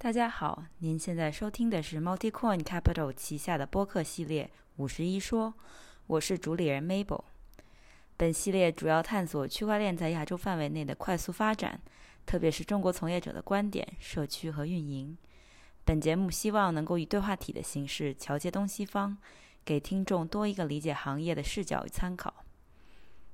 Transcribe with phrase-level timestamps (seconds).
[0.00, 4.44] 大家好，您现在收听的是 MultiCoin Capital 旗下的播客系列
[4.76, 5.48] 《五十一说》，
[6.06, 7.24] 我是主理人 Mabel。
[8.16, 11.80] 本系列主要探索区块链在亚洲范围内的快速发展，
[12.24, 15.18] 特别是中国从业者的观点、社区和运营。
[15.84, 19.18] 本节目希望能够以对话体的形式桥接东西方，
[19.64, 22.32] 给听众多一个理解行业的视角与参考。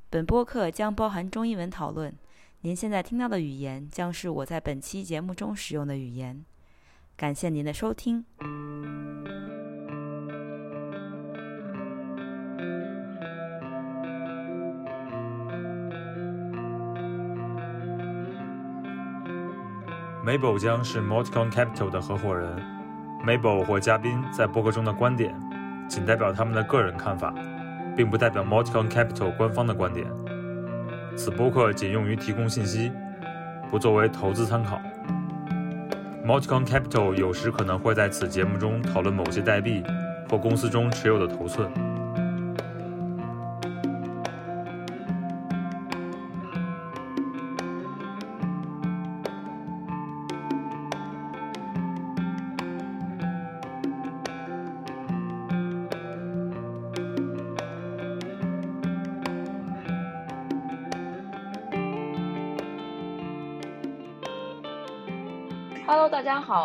[0.09, 2.17] 本播客将包含中英文讨论。
[2.63, 6.43] 您现在听到的语言将是我在本期节目中使用的语言。
[7.17, 8.25] 感谢您的收听。
[20.27, 22.51] Mabel 将是 Multicon Capital 的合伙人。
[23.25, 25.35] Mabel 或嘉宾在播客中的观点，
[25.89, 27.33] 仅代表他们的个人看法，
[27.97, 30.07] 并不代表 Multicon Capital 官方的观点。
[31.17, 32.91] 此播客仅用于提供信息，
[33.71, 34.81] 不作为投资参考。
[36.25, 39.83] Multicon Capital 有时可能会在此节目中讨论某些代币
[40.31, 41.84] 或公司中持有的头寸。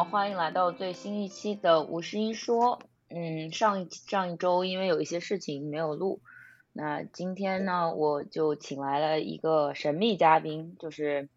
[0.09, 2.79] 欢迎来到最新一期的五十一说。
[3.09, 6.19] 嗯，上一上一周因为有一些事情没有录，
[6.73, 11.29] 那今天呢，我就请来了一个神秘嘉宾，就是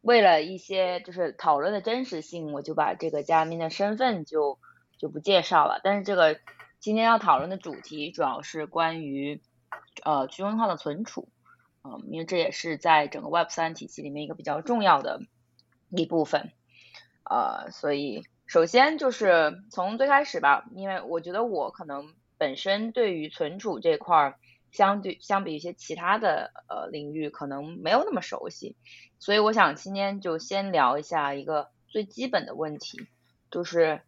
[0.00, 4.60] 为了一些就是讨论的真实性，我就把这个嘉宾的身份就
[4.96, 5.80] 就不介绍了。
[5.82, 6.38] 但是这个
[6.78, 9.42] 今天要讨论的主题主要是关于
[10.04, 11.28] 呃去中心化的存储，
[11.82, 15.20] 嗯，因为这也是在整个 Web 三体系里面一个比较重要的
[15.90, 16.52] 一部分。
[17.30, 24.34] 呃，所以首先就是从最开始吧，因为我觉得我可能本身对于存储这块儿，
[24.72, 28.76] 相对相比一些其他的呃领域，可能没有那么熟悉，
[29.20, 32.98] 所以我想今天就先聊一下一个最基本的问题，
[33.48, 34.02] 就是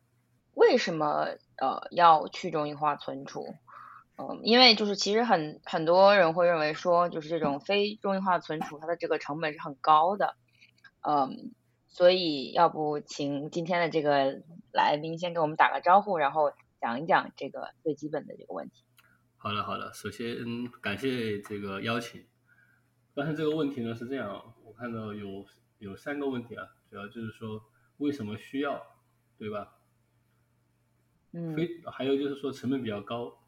[0.55, 1.29] 为什么
[1.59, 3.55] 呃要去中心化存储？
[4.19, 10.35] 嗯，因为就是其实很很多人会认为说，就是这种非中心化存储，它的这个成本是很高的，
[11.09, 11.53] 嗯。
[11.93, 14.43] 所以，要不请今天的这个
[14.73, 18.83] 来宾先给我们打个招呼，然后讲一讲这个最基本的这个问题。
[19.37, 19.93] 好的，好的。
[19.93, 20.37] 首先，
[20.81, 22.25] 感谢这个邀请。
[23.15, 25.45] 刚才这个问题呢是这样，我看到有
[25.79, 27.63] 有三个问题啊，主要就是说
[27.99, 28.83] 为什么需要，
[29.37, 29.75] 对吧？
[31.33, 31.55] 嗯。
[31.55, 33.39] 非还有就是说成本比较高。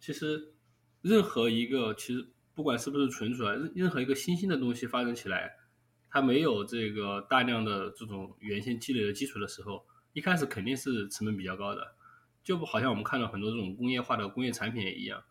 [0.00, 0.52] 其实
[1.00, 5.58] 任何一个，其实不管是不是存储啊，任任何一个新兴的东西发展起来。
[6.14, 11.96] 它没有这个大量的这种原先积累的基础的时候，一开始肯定是成本比较高的，
[12.44, 15.24] 就不好像我们看到很多这种工业化的工业产品也一样，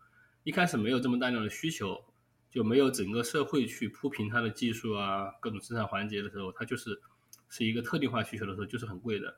[0.44, 2.04] 一开始没有这么大量的需求，
[2.52, 7.02] 就没有整个社会去铺平它的技术啊，各种生产环节的时候，它就是
[7.48, 9.38] 是一个特定化需求的时候，就是很贵的。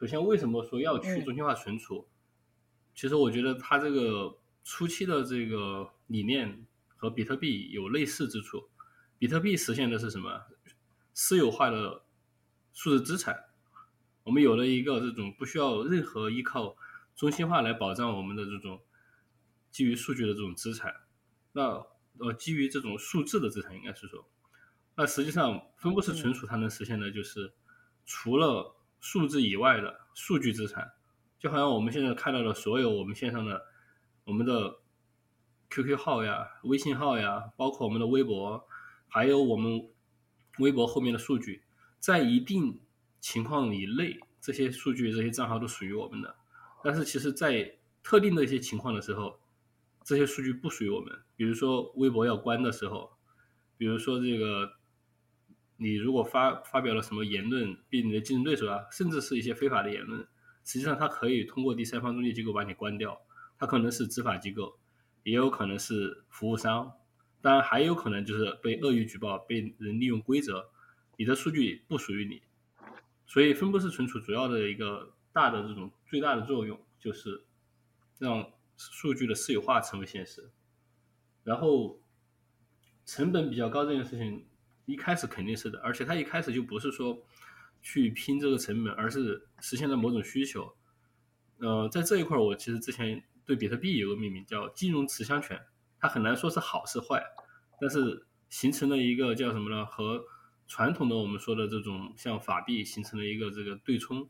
[0.00, 2.08] 首先，为什么说要去中心化存储？
[2.94, 6.64] 其实我觉得它这个初期的这个理念
[6.96, 8.66] 和比特币有类似之处。
[9.18, 10.42] 比特币实现的是什么？
[11.12, 12.04] 私有化的
[12.72, 13.46] 数字资产。
[14.22, 16.76] 我们有了一个这种不需要任何依靠
[17.16, 18.80] 中心化来保障我们的这种
[19.70, 20.94] 基于数据的这种资产。
[21.52, 21.84] 那
[22.18, 24.28] 呃，基于这种数字的资产，应该是说，
[24.94, 27.52] 那实际上分布式存储它能实现的就是
[28.04, 30.92] 除了数字以外的数据资产。
[31.40, 33.64] 就好像我们现在看到的所有我们线上的
[34.24, 34.78] 我们的
[35.70, 38.64] QQ 号呀、微信号呀，包括我们的微博。
[39.08, 39.88] 还有我们
[40.58, 41.62] 微博后面的数据，
[41.98, 42.80] 在一定
[43.20, 46.36] 情况以内，这些数据、这些账号都属于我们的。
[46.84, 49.40] 但是，其实，在特定的一些情况的时候，
[50.04, 51.18] 这些数据不属于我们。
[51.36, 53.10] 比如说，微博要关的时候，
[53.76, 54.72] 比如说这个，
[55.76, 60.20] 你如果发发表了什么言论，被你的竞争对手啊，甚至是一些非法的言论，
[60.64, 63.20] 实际上它可以通过第三方中介机构把你关掉。
[63.58, 64.78] 它可能是执法机构，
[65.24, 66.92] 也有可能是服务商。
[67.40, 70.70] 当然还有可能就是被恶意举报，被人利用规则，
[71.16, 72.42] 你的数据不属于你，
[73.26, 77.44] 所以分布式存储主要的一个大的这种最大的作用就是
[78.18, 80.50] 让数据的私有化成为现实。
[81.44, 82.00] 然后
[83.06, 84.44] 成本比较高这件事情
[84.84, 87.24] 一开始肯定是的，而且它一开始就不是说
[87.82, 90.74] 去拼这个成本，而是实现了某种需求。
[91.58, 95.60] 呃，在这一块我其实之前对比特币有个命名叫金融持枪权。
[96.00, 97.22] 它很难说是好是坏，
[97.80, 99.84] 但是形成了一个叫什么呢？
[99.86, 100.24] 和
[100.66, 104.28] 传统的我们说的这种像法币形成了一个这个对冲，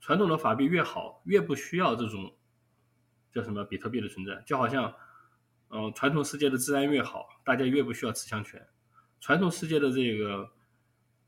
[0.00, 2.36] 传统的法币越好，越不需要这种
[3.32, 4.94] 叫什么比特币的存在，就好像，
[5.68, 8.60] 嗯，传统世界的治安越好，大家越不需要持枪权；
[9.20, 10.50] 传统世界的这个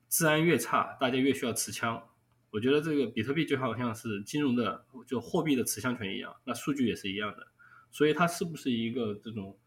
[0.09, 2.03] 治安越差，大家越需要持枪。
[2.51, 7.47] 我觉得这个比特币就好像是金融的，就货币的持枪权一样，那数据也是一样的。
[7.91, 9.59] 所以它是不是一个这种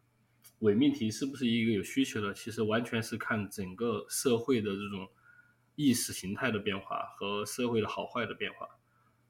[0.62, 5.08] 伪命题，是不是一个有需求的，其实完全是看整个社会的这种
[5.76, 8.68] 意识形态的变化和社会的好坏的变化。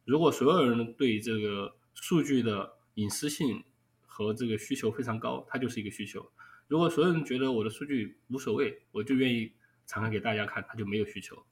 [0.04, 3.64] 如果所有人对这个数据的隐私性
[4.02, 6.22] 和这个需求非常高，它就是一个需求；
[6.68, 9.54] 如果所有人觉得我的数据无所谓，我就愿意
[9.86, 11.46] 敞开给大家看，它就没有需求。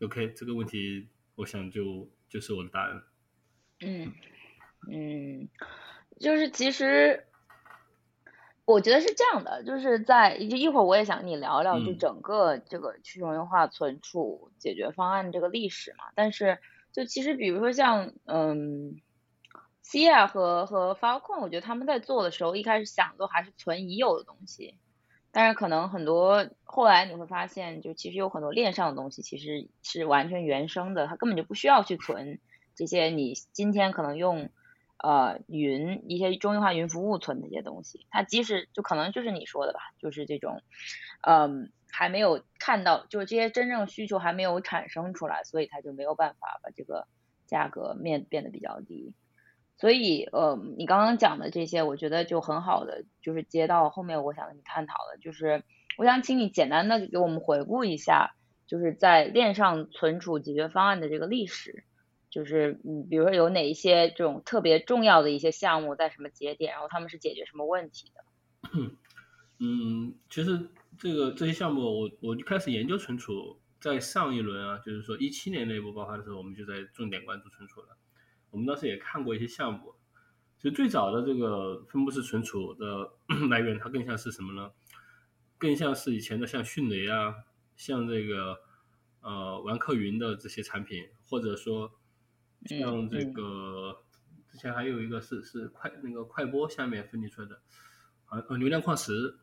[0.00, 3.02] OK，这个问题我想就就是我的答案。
[3.80, 4.12] 嗯
[4.90, 5.48] 嗯，
[6.18, 7.26] 就是其实
[8.64, 16.04] 我觉得是这样的，就是在就一会儿我也想跟你聊聊，就整个这个去中心化存储解决方案这个历史嘛。
[16.14, 16.58] 但是
[16.92, 19.00] 就其实比如说像嗯
[19.84, 24.78] ，Cia 和和 Filecoin，我觉得他们在做的时候一开始想都还是存已有的东西。
[25.32, 32.40] 但是可能很多后来你会发现，就其实有很多链上的东西其实是完全原生的，它根本就不需要去存
[32.74, 34.50] 这些你今天可能用
[35.02, 40.62] 呃云一些中心化云服务存的一些东西，它即使就可能就是你说的吧，就是这种
[41.22, 47.06] 嗯还没有看到，就是这些真正需求还没有产生出来，所以它就没有办法把这个
[47.46, 49.14] 价格面变得比较低。
[49.76, 55.64] 所以，呃，你刚刚讲的这些，我觉得就很好的，就是接到后面我想跟你探讨的，就是
[55.96, 58.34] 我想请你简单的给我们回顾一下，
[58.66, 61.84] 就是在链上存储解决方案的这个历史，
[62.30, 68.24] 就是嗯，比如说有哪一些这种特别重要的一些项目在什么节点，然后他们是解决什么问题的？
[69.58, 77.88] 嗯，其实这个这些项目，我我一开始研究存储，在上一轮啊，就是说一七年内部爆发的时候，我们就在重点关注存储了。
[78.50, 79.94] 我们当时也看过一些项目，
[80.56, 83.12] 其实最早的这个分布式存储的
[83.50, 84.70] 来源，它更像是什么呢？
[85.58, 87.34] 更像是以前的像迅雷啊，
[87.76, 88.58] 像这个
[89.20, 91.92] 呃玩客云的这些产品，或者说
[92.66, 94.02] 像这个
[94.50, 97.60] 之前还有一个是是快那个快播下面分离出来的，
[98.26, 99.38] 啊呃流量矿石，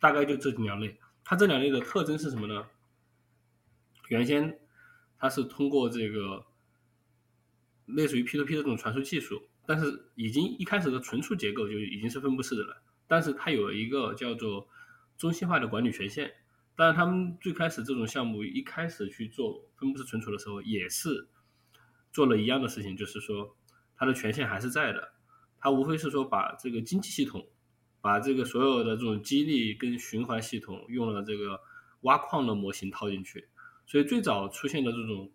[0.00, 0.98] 大概就这两类。
[1.24, 2.66] 它这两类的特征是什么呢？
[4.08, 4.58] 原先
[5.18, 6.44] 它是通过这个。
[7.90, 12.82] 类似于 P2P 的这种传输技术，但是已经一开始的存储结构就已经是分布式的了。
[13.06, 14.68] 但是它有一个叫做
[15.16, 16.30] 中心化的管理权限。
[16.76, 21.28] 但是，他们最开始这种项目一开始去做分布式存储的时候，也是
[22.12, 23.56] 做了一样的事情，就是说
[23.96, 25.12] 它的权限还是在的。
[25.60, 27.46] 它无非是说把这个经济系统，
[28.00, 31.60] 把这个所有的这种激励跟循环系统用了这个
[32.02, 33.48] 挖矿的模型套进去。
[33.86, 35.32] 所以最早出现的这种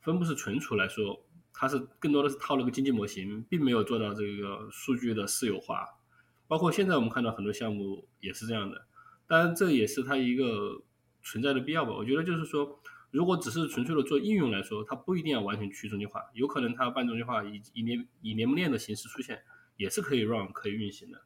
[0.00, 5.88] 分布式存储来说，它是更多的是套了个经济模型，并没有做到这个数据的私有化。
[6.46, 8.86] 包括现在我们看到很多项目也是这样的，
[9.26, 10.82] 当然这也是它一个
[11.22, 11.92] 存在的必要吧。
[11.92, 12.80] 我觉得就是说，
[13.12, 19.42] 如果只是纯粹的做应用来说，它不一定要完全去中心化，有可能它半中心化以以联以联盟链的形式出现，
[19.76, 21.22] 也是可以 run 可以运行的。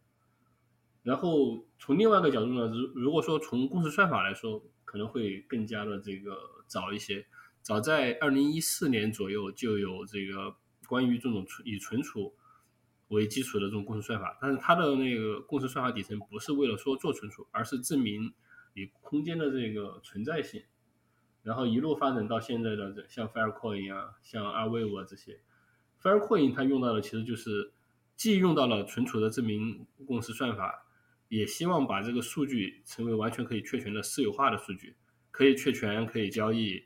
[1.04, 6.36] 然后从另外一个角度呢，如如果说从共识算法来说，可能会更加的这个
[6.66, 7.24] 早一些。
[7.62, 10.56] 早在二零一四年左右就有这个
[10.88, 12.32] 关于这种存以存储
[13.08, 18.32] 为基础的这种共识算法，但是它的那个共识算法底层不是为了说做存储，而是证明
[18.74, 20.62] 你空间的这个存在性，
[21.46, 25.38] 然后一路发展到现在的像 FireCoin 啊，像 Arweave 啊这些
[26.02, 27.72] ，FireCoin 它用到的其实就是
[28.16, 30.86] 既用到了存储的证明共识算法，
[31.28, 34.96] 也希望把这个数据成为完全可以确权的私有化的数据，
[35.30, 36.84] 可以确权，可以交易。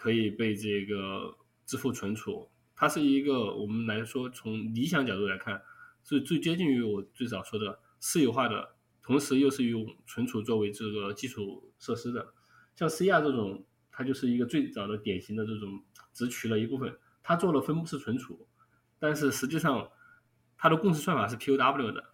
[0.00, 5.60] 可以被这个支付存储，它是一个我们来说从理想角度来看，
[6.04, 12.32] 是最接近于我最早说的私有化的，同时又是用存储作为这个基础设施的。
[12.76, 13.64] 像 C R 这种，
[13.98, 18.46] 它就是一个最早的典型的这种只取了一部分，它做了分布式存储，
[19.00, 19.90] 但是实际上
[20.56, 22.04] 它的共识算法是 P O W 的，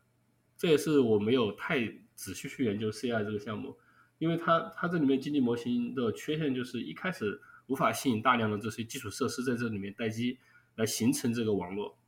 [0.56, 3.76] 这也是我没有太仔细去研究 C R 这个项目，
[4.16, 7.42] 因为它它这里面经济模型的缺陷就是一开始。
[7.66, 10.38] 无法吸引大量的这些基础设施在这里面待机，
[10.74, 11.98] 来形成这个网络，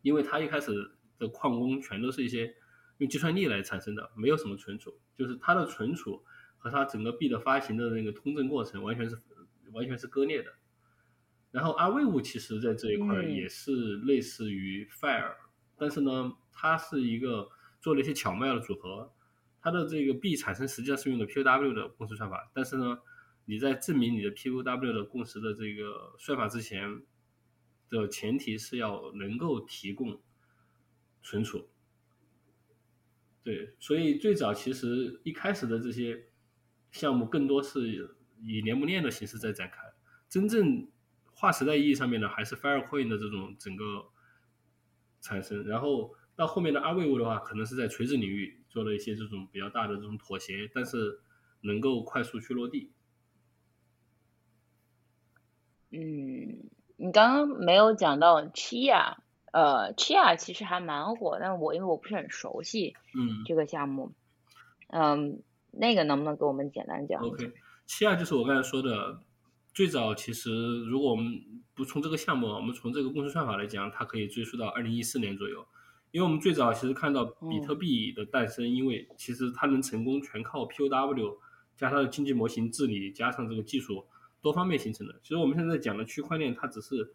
[0.00, 0.72] 因为它一开始
[1.18, 2.54] 的矿工全都是一些
[2.96, 6.24] 用计算力来产生的，没有什么存储，就是它的存储
[6.58, 9.18] 和它整个币的发行的那个通证过程完全是
[9.72, 10.52] 完全是割裂的。
[11.50, 15.34] 然后阿 Wave 其实在这一块也是类似于 Fire，
[15.76, 17.48] 但是呢，它是一个
[17.80, 19.10] 做了一些巧妙的组合，
[19.60, 22.98] 它的这个币产生实际上是用的 POW 的共识算法，但是呢。
[23.50, 27.00] 你在证明你的 POW 的共识的这个算法之前
[27.88, 30.20] 的前提是要能够提供
[31.22, 31.66] 存储。
[33.42, 36.27] 对，所以最早其实一开始的这些
[36.90, 39.78] 项目更多是以联盟链的形式在展开，
[40.28, 40.88] 真正
[41.32, 44.06] 划时代意义上面的还是 Filecoin 的这种整个
[45.20, 51.20] 产生，然后到后面的 Arweave 的话，可能是在垂直领域做了一些这种比较大的这种妥协，但是
[51.62, 52.92] 能够快速去落地。
[55.90, 59.16] 嗯，你刚刚没有讲到 Chia，
[59.52, 63.42] 呃，Chia 其实还蛮火，但我因为我不是很熟悉嗯。
[63.46, 64.12] 这个项目，
[64.88, 67.52] 嗯，那个能不能给我们简单讲？，OK，
[67.86, 69.20] 七二就是我刚才说的，
[69.72, 71.40] 最早其实如果我们
[71.74, 75.66] 不从这个项目，我们从这个共识算法来讲，它可以追溯到二零一四年左右。
[76.10, 81.36] 因为我们最早其实看到比特币的诞生，因为其实它能成功全靠 POW
[81.76, 84.06] 加它的经济模型治理，加上这个技术
[84.40, 85.20] 多方面形成的。
[85.22, 87.12] 其实我们现在讲的区块链，它只是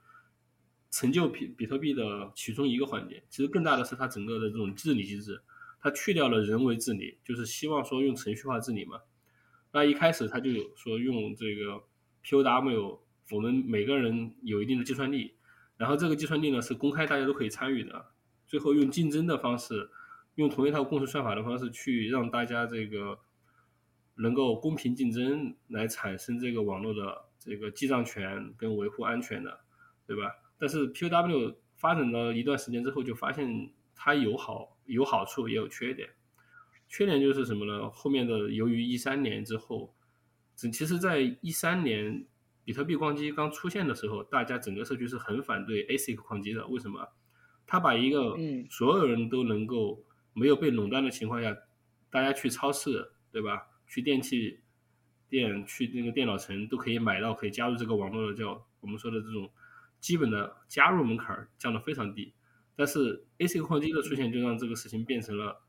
[0.92, 5.42] 成就比比特币的其中一个环节，其实更大的是它整个的这种治理机制，
[5.84, 9.02] 它去掉了人为治理，就是希望说用程序化治理嘛。
[9.74, 11.84] 那一开始他就有说用这个
[12.24, 13.00] POW，
[13.32, 15.36] 我们每个人有一定的计算力，
[15.76, 18.06] 然后这个计算力呢是公开，大家都可以参与的。
[18.48, 19.90] 最后用竞争的方式，
[20.36, 23.20] 用同一套共识算法的方式去让大家这个
[24.16, 29.60] 能够公平竞争，来产生这个网络的这个记账权跟维护安全的，
[30.08, 30.32] 对吧？
[30.58, 36.10] 但是 POW 发展了一段时间之后，就发现它有好有好处，也有缺点。
[36.88, 37.90] 缺点就是什么呢？
[37.90, 39.96] 后面的由于一三年之后，
[40.56, 42.26] 只其实，在一三年
[42.64, 46.68] 比特币矿机刚出现的时候，大家整个社区是很反对 ASIC 矿机的。
[46.68, 47.08] 为什么？
[47.66, 51.58] 他把一个嗯所有人都能够没有被垄断的情况下，
[52.12, 53.68] 大家去超市，对吧？
[53.88, 54.60] 去电器
[55.30, 59.52] 店、去那个电脑城都可以买到可以加入这个网络的，叫我们说的这种
[60.00, 62.34] 基本的加入门槛降得非常低。
[62.76, 65.62] 但是，A C 矿机的出现，就让这个事情变成了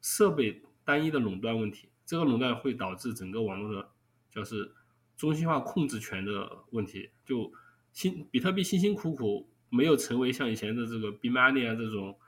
[0.00, 1.88] 设备单一的垄断问题。
[2.04, 3.90] 这个垄断会导致整个网络的，
[4.30, 4.72] 就是
[5.16, 7.10] 中心化控制权的问题。
[7.24, 7.52] 就
[7.92, 12.18] 辛比特币辛辛苦苦没有成为像以前的这个 B Money 啊这种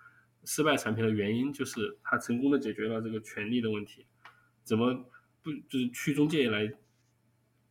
[0.44, 4.06] 失败产品的原因，就是它成功的解决了这个权利的问题。
[4.62, 4.94] 怎么
[5.42, 6.72] 不就是去中介来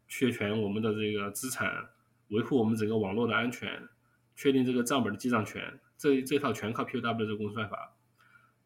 [0.08, 1.90] 确权我们的这个资产，
[2.30, 3.88] 维护我们整个网络的安全，
[4.36, 7.96] 确定这个账本的记账权，这这套全靠 POW 这个公式算法。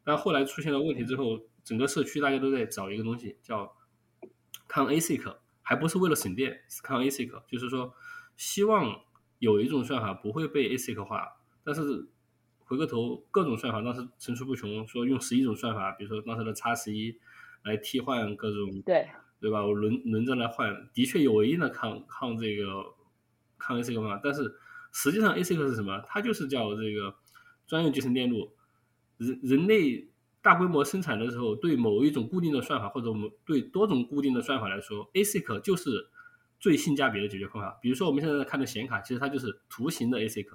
[0.02, 3.76] 但后来出现了问题之后，整个社区大家都在找一个东西叫
[4.66, 7.94] 抗 ASIC，还不是为了省电，是抗 ASIC，就是说
[8.36, 9.02] 希望
[9.38, 12.08] 有一种算法不会被 ASIC 化，但是
[12.58, 17.16] 回过头各种算法当时层出不穷，说用十一种算法，比如说当时的叉十一
[17.62, 19.06] 来替换各种对
[19.40, 19.64] 对吧？
[19.64, 22.94] 我轮轮着来换，的确有一定的抗抗这个
[23.58, 24.54] 抗 ASIC 嘛，但是
[24.90, 26.02] 实际上 ASIC 是什么？
[26.06, 27.14] 它就是叫这个
[27.68, 28.50] 专用集成电路。
[29.18, 30.08] 人人类
[30.42, 36.08] 大规模生产的时候，对某一种固定的算法或者我们对多种固定的算法来说，ASIC 就是
[36.58, 37.78] 最性价比的解决方法。
[37.82, 40.46] 比如说我们现在看的显卡，其实它就是图形的 ASIC。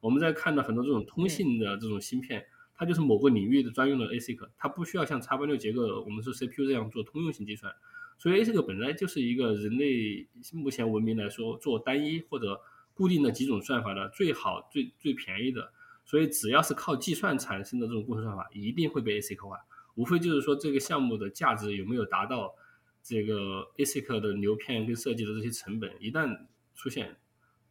[0.00, 7.72] 我们在看到很多这种通信的这种芯片，它就是某个领域的专用的 ASIC，它不需要像 x 八六结构，我们是 CPU 这样做通用型计算。
[8.18, 12.60] 所以 ASIC 本来就是一个人类目前文明来说做单一或者
[12.92, 15.72] 固定的几种算法的最好、最最便宜的。
[16.04, 19.56] 所以只要是靠计算产生的这种共识算法，一定会被 ASIC 化。
[19.94, 22.54] 无非就是说这个项目的价值有没有达到
[23.02, 27.16] 这个 ASIC 的流片跟设计的这些成本，一旦出现，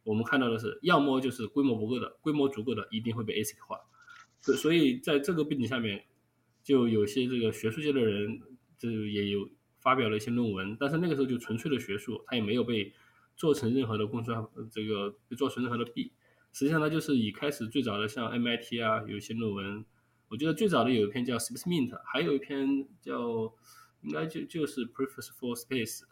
[0.04, 3.78] 我们看到的是，要么就是规模不够的，规模足够的一定会被 ASIC 化。
[4.40, 6.04] 所所以在这个背景下面，
[6.62, 8.40] 就有些这个学术界的人，
[8.78, 9.48] 就也有
[9.80, 12.92] 发表了一些论文，但是那个时候就纯粹的学术，它也没有被
[13.36, 16.12] 做成任何的共识算这个被做成任何的币。
[16.52, 19.84] 实际上，它就是以开始最早的像 MIT 啊，有一些论文，
[20.28, 23.52] 我觉得最早的有一篇叫 Space Mint，还有一篇叫
[24.02, 26.02] 应该就就是 Preface for Space，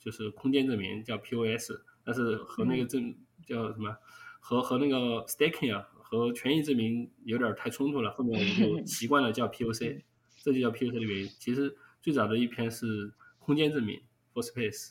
[0.00, 1.72] 就是空间证明叫 POS，
[2.04, 3.14] 但是和那个证
[3.46, 3.96] 叫什么，
[4.40, 10.02] 和和那个 Staking 啊和权益证明有点太冲突了，后面我们就 习惯了叫 POC，
[10.42, 11.28] 这就叫 POC 的原因。
[11.38, 14.90] 其实最早的一篇是空间证明 for Space，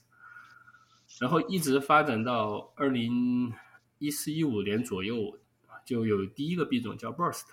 [1.19, 3.53] 然后一直发展到二零。
[4.03, 5.39] 一四一五年左右
[5.86, 7.45] 就有第一个币种叫 Burst，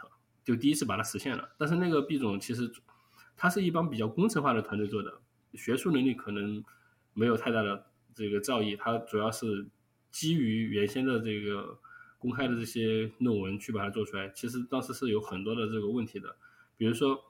[0.44, 1.50] 就第一次把它实现了。
[1.56, 2.68] 但是那个币种其实
[3.36, 5.20] 它是一帮比较工程化的团队做的，
[5.54, 6.64] 学术能力可能
[7.14, 8.76] 没有太大的这个造诣。
[8.76, 9.68] 它主要是
[10.10, 11.78] 基于原先的这个
[12.18, 14.28] 公开的这些论文去把它做出来。
[14.30, 16.36] 其实当时是有很多的这个问题的，
[16.76, 17.24] 比如说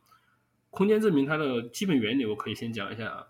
[0.70, 3.26] 空间证明它的基本原理，我可以先讲一下啊。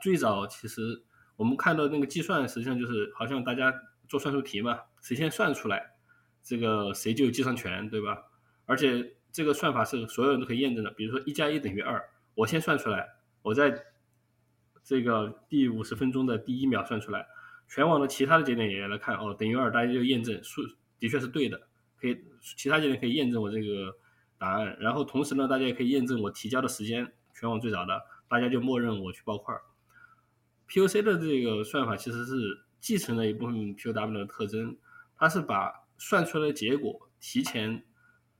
[0.00, 1.02] 最早其实
[1.36, 3.72] 我们看到那个计算，实际上就是好像大家
[4.12, 5.94] 做算术题嘛，谁先算出来，
[6.42, 8.22] 这个谁就有计算权，对吧？
[8.66, 10.90] 而且这个算法是所有人都可以验证的。
[10.90, 11.98] 比如说一加一等于二，
[12.34, 13.08] 我先算出来，
[13.40, 13.74] 我在
[14.84, 17.26] 这个第五十分钟的第一秒算出来，
[17.66, 20.60] 全网的其他的节点也来看，哦，等于二，大家就验证数
[20.98, 21.58] 的确是对的，
[21.98, 23.96] 可以其他节点可以验证我这个
[24.36, 24.76] 答案。
[24.78, 29.54] 然后同时呢，大家也可以验证我提交的时间，全网最早的，大家就默认我去报块。
[30.68, 34.76] POC 的这个算法其实是继承了一部分 POW 的特征，
[35.16, 37.84] 它是把算出来的结果提前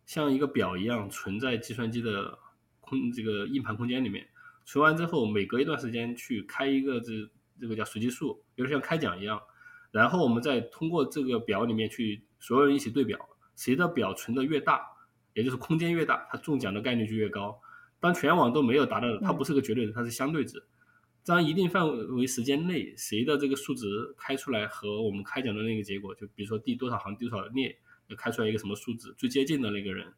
[0.04, 2.36] 像一个表一样存在计算机的
[2.80, 4.28] 空这个硬盘空间里面，
[4.66, 7.12] 存完之后每隔一段时间去开一个这
[7.60, 9.40] 这个叫随机数，有点像开奖一样，
[9.92, 13.16] 然后我们再通过这个表里面去所有人一起对表，
[13.54, 14.82] 谁的表存的越大，
[15.34, 17.60] 也就是空间越大，它中奖的概率就越高。
[18.00, 20.60] 当全网都没有达到的，它不是个绝对值，它是相对值。
[21.22, 30.12] 在一定范围时间内，谁的这个数值开出来和我们开奖的那个结果，就比如说第多少行第多少列，要开出来一个什么数字，最接近的那个人，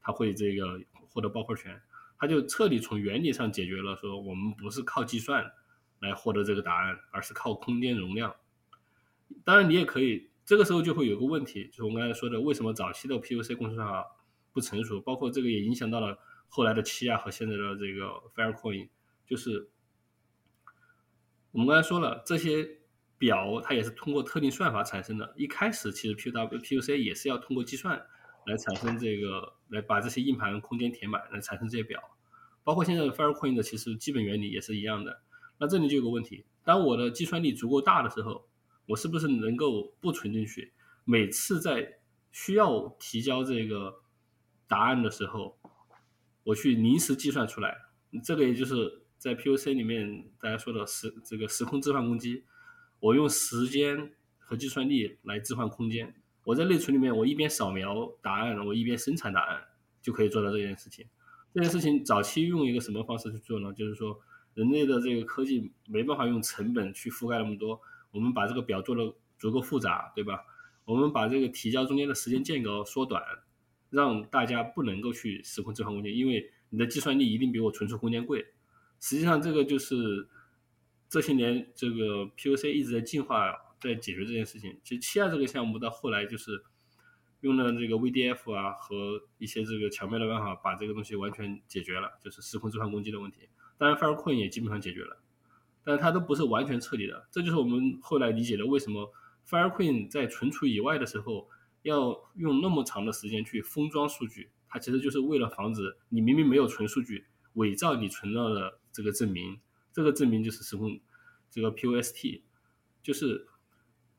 [0.00, 1.80] 他会这个获得报块权。
[2.18, 5.48] 他就彻底从原理上解决了，说我们不是靠计算
[6.00, 8.34] 来获得这个答案，而是靠空间容量。
[9.44, 14.04] 当然，你也可以，这个时候就会有个问题，就是我们刚才说的，为什么早期的 POC 公式算法
[14.52, 15.00] 不成熟？
[15.00, 16.18] 包括这个也影响到了
[16.48, 18.88] 后来的七亚和现在的这个 Faircoin，
[19.24, 19.68] 就是。
[21.52, 22.66] 我们刚才说了，这些
[23.18, 25.34] 表它也是通过特定算法产生的。
[25.36, 28.02] 一开始其实 PW PUC 也是要通过计算
[28.46, 32.00] 来产生这个，来把这些硬盘空间填满，来产生这些表。
[32.64, 35.20] 包括现在的 Firecoin 的其实基本原理也是一样的。
[35.58, 38.48] 那这里就有个问题：当我的计算力足够大的时候，
[38.86, 40.72] 我是不是能够不存进去？
[41.04, 41.98] 每次在
[42.30, 44.00] 需要提交这个
[44.66, 45.58] 答案的时候，
[46.44, 47.76] 我去临时计算出来。
[48.24, 49.01] 这个也就是。
[49.22, 52.42] 在 POC 里面，大家说的时这个时空置换攻击，
[52.98, 54.10] 我用时间
[54.40, 56.12] 和计算力来置换空间。
[56.42, 59.62] 我在内存里面，我一边扫描答案，我一边生产答案，
[60.00, 61.06] 就可以做到这件事情。
[61.54, 63.72] 这件事情早期用一个什么方式去做呢？
[63.72, 64.18] 就是说，
[64.54, 70.40] 人类的这个科技没办法用成本去覆盖那么多，我们把这个表做的足够复杂，对吧？
[70.84, 73.22] 我们把这个提交中间的时间间隔缩短，
[73.88, 78.44] 让大家不能够去时空置换空间，因为你的计算力一定比我存储空间贵。
[79.02, 80.28] 实际上，这个就是
[81.08, 84.78] 这些年这个 POC 一直在进化，在解决这件事情。
[84.84, 86.62] 其实七二这个项目到后来就是
[87.40, 93.48] 用了这个 VDF 啊和一些这个巧妙的办法，把这个东西完全解决了，就是时空置换攻击的问题。
[93.76, 95.20] 当然，Firecoin 也基本上解决了，
[95.82, 97.26] 但是它都不是完全彻底的。
[97.32, 99.12] 这就是我们后来理解的为什么
[99.48, 101.48] Firecoin 在存储以外的时候
[101.82, 108.78] 要用那么长的时间去封装数据，它其实就是为了防止你明明没有存数据，伪造你存到的。
[108.92, 109.58] 这个证明，
[109.92, 111.00] 这个证明就是时空，
[111.50, 112.42] 这个 POST，
[113.02, 113.46] 就是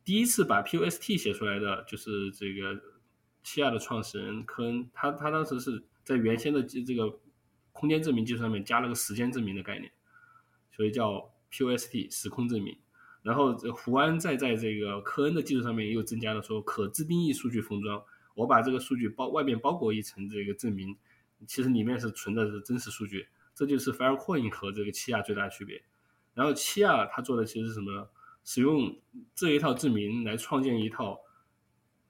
[0.04, 2.82] 第一次把 POST 写出来的，就是这个
[3.44, 7.20] 七亚的创始人科恩，他他当时是在原先的这个
[7.72, 9.92] 空间证明技术上面加了个时间证明的概念，
[10.76, 12.78] 所以叫 POST 时空证明。
[13.22, 18.04] 然后胡安再在这个科恩的技术上面又增加了说可自定义数据封装，
[18.36, 20.98] 我把这个数据包外面包裹一层这个证明，
[21.48, 23.28] 其实里面是存的是真实数据。
[23.56, 25.84] 这就是 Filecoin 和这个七亚最大的区别。
[26.34, 28.08] 然后七亚它做的其实是什么呢？
[28.44, 29.00] 使用
[29.36, 31.20] 这一套证明来创建一套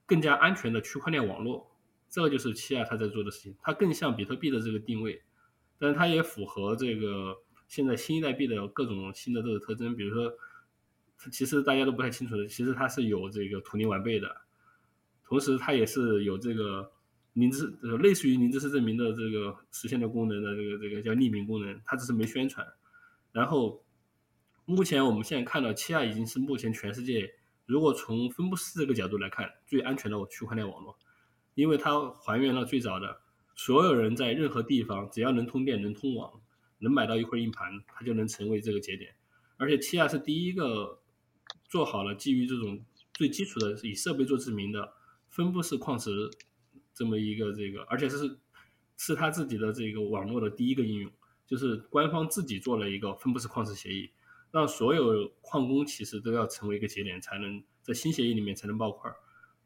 [0.06, 1.70] 更加安全的区块链网络。
[2.08, 3.54] 这个就是七亚它在做的事情。
[3.60, 5.22] 它更像比特币的这个定位，
[5.78, 7.36] 但是它也符合这个
[7.68, 9.94] 现在新一代币的各种新的这个特征。
[9.94, 10.32] 比如说，
[11.30, 14.34] 其实大家都不太清楚的，其实它是有这个图灵完备的，
[15.24, 16.90] 同时它也是有这个。
[17.34, 22.66] 零知呃类似于零知识证明的这个实现的功能的这个这个叫匿名功能，它只是没宣传。
[23.32, 23.84] 然后
[24.64, 27.34] 目前我们现在看到七亚已经是目前全世界
[27.66, 30.96] 如果从分布式这个角度来看最安全的区块链网络，
[31.54, 33.20] 因为它还原了最早的
[33.56, 36.40] 所有人在任何地方只要能通电能通网
[36.78, 39.12] 能买到一块硬盘，它就能成为这个节点。
[39.56, 41.00] 而且七亚是第一个
[41.68, 44.92] 做好了基于这种最基础的以设备做证明的
[45.28, 46.30] 分布式矿池。
[46.94, 48.38] 这么一个这个，而且是
[48.96, 51.10] 是他自己的这个网络的第一个应用，
[51.46, 54.10] 就是官方自己做了一个分布式矿池协议，
[54.52, 59.12] 让所有矿工其实都要成为一个节点，才能在新协议里面才能爆块。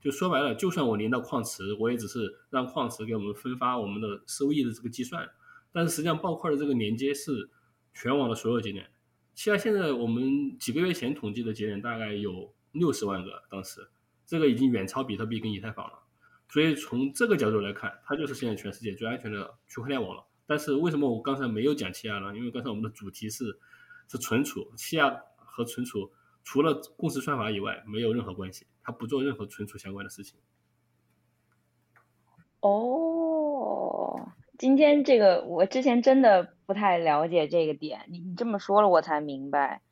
[0.01, 5.29] 就说白了，就算我连到矿池，我也只是让矿池给我们分发我们的收益的这个计算，
[5.73, 7.51] 但是实际上爆块的这个连接是
[7.93, 8.91] 全网的所有节点。
[9.35, 13.89] 像现在我们几个月前统计的节点大概有六十万个，当时
[14.25, 16.08] 这个已经远超比特币跟以太坊了。
[16.49, 20.27] 所以从这个角度来看，它就是现在全世界最安全的区块链网络。
[20.47, 22.35] 但是为什么我刚才没有讲气压呢？
[22.35, 23.59] 因为刚才我们的主题是
[24.09, 26.11] 是存储，气压和存储
[26.43, 30.41] 除了共识算法以外没有任何关系，它不做任何存储相关的事情。
[32.61, 39.83] 哦，今天这个我之前真的不太了解这个点，你你这么说了我才明白，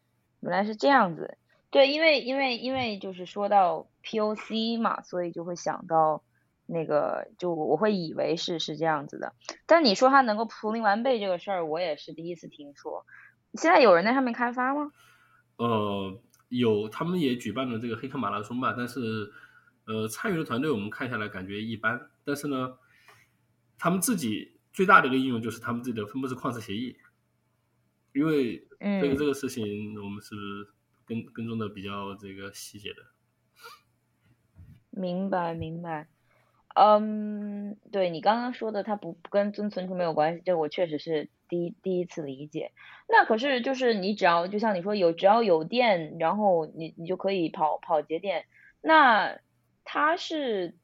[0.40, 1.36] 原来是这样子。
[1.68, 6.24] 对，因为因为因为就是说到 POC 嘛，所以就会想到
[6.66, 9.33] 那个，就我会以为是是这样子的。
[9.66, 13.07] 但你说它能够图灵完备这个事儿，我也是第一次听说。
[13.55, 14.92] 现在有人在上面开发吗？
[15.57, 19.33] 呃，有，他们也举办了这个黑客马拉松吧，但是
[19.87, 22.11] 呃，参与的团队我们看下来感觉一般。
[22.24, 22.76] 但是呢，
[23.79, 26.96] 他们自己最大的一个应用就是他们自己的分布式旷式协议，
[28.12, 30.35] 因为这个这个事情我们是
[31.07, 32.96] 跟跟踪的比较这个细节的。
[34.90, 36.09] 明白明白，
[36.76, 42.72] 嗯，对你刚刚说的，它不跟存存储没有关系，这我确实是第一第一次理解。
[43.08, 48.44] 那可是就是你只要就像你说有只要有电，然后你你就可以跑跑节点，
[48.80, 49.38] 那
[49.84, 50.74] 它是。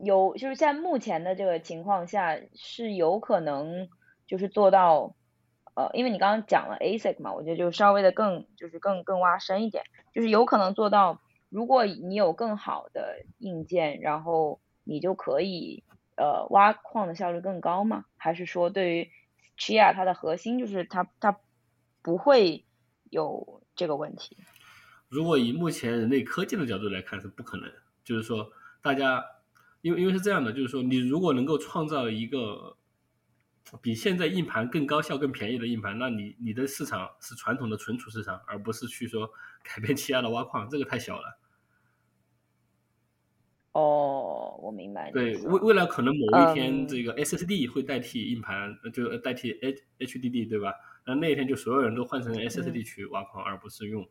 [0.00, 3.88] 有，就是在目前的这个情况下，是有可能
[4.28, 5.16] 就是做到，
[5.74, 9.82] 呃，因为你刚刚讲了 ASIC 嘛，我觉得就稍微的更就是更更挖深一点，
[10.14, 15.84] 就是有可能做到，如果你有更好的硬件，然后你就可以
[16.16, 18.06] 呃挖矿的效率更高吗？
[18.16, 19.10] 还是说对于
[19.58, 21.38] Chia 它的核心就是它它
[22.02, 22.64] 不会
[23.10, 24.38] 有这个问题？
[25.08, 27.70] 如果以目前人类科技的角度来看是不可能，
[28.02, 28.50] 就是说
[28.82, 29.24] 大家。
[29.80, 32.76] 因为因为是这样的，就是说，你如果能够创造一个
[33.80, 39.30] 比现在硬盘更高效、更便宜的硬盘，那你你的市场是传统的存储市场，而不是去说
[39.62, 41.38] 改变气压的挖矿，这个太小了。
[43.78, 45.10] 哦，我明白。
[45.12, 50.74] 对，未未来可能某一天，这个 SSD 会代替硬盘，就代替 H HDD，对吧？
[51.06, 54.06] 那那一天就所有人都换成 SSD 去挖矿，而不是用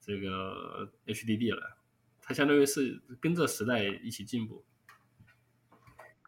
[0.00, 1.76] 这个 HDD 了。
[2.22, 4.64] 它相当于是跟着时代一起进步。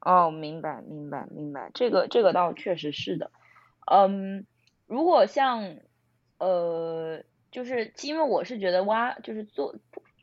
[0.02, 3.30] 哦，明白，明白，明白，这个这个倒确实是的，
[3.90, 4.44] 嗯，
[4.86, 5.76] 如果像，
[6.38, 9.74] 呃，就是因为我是觉得挖就是做，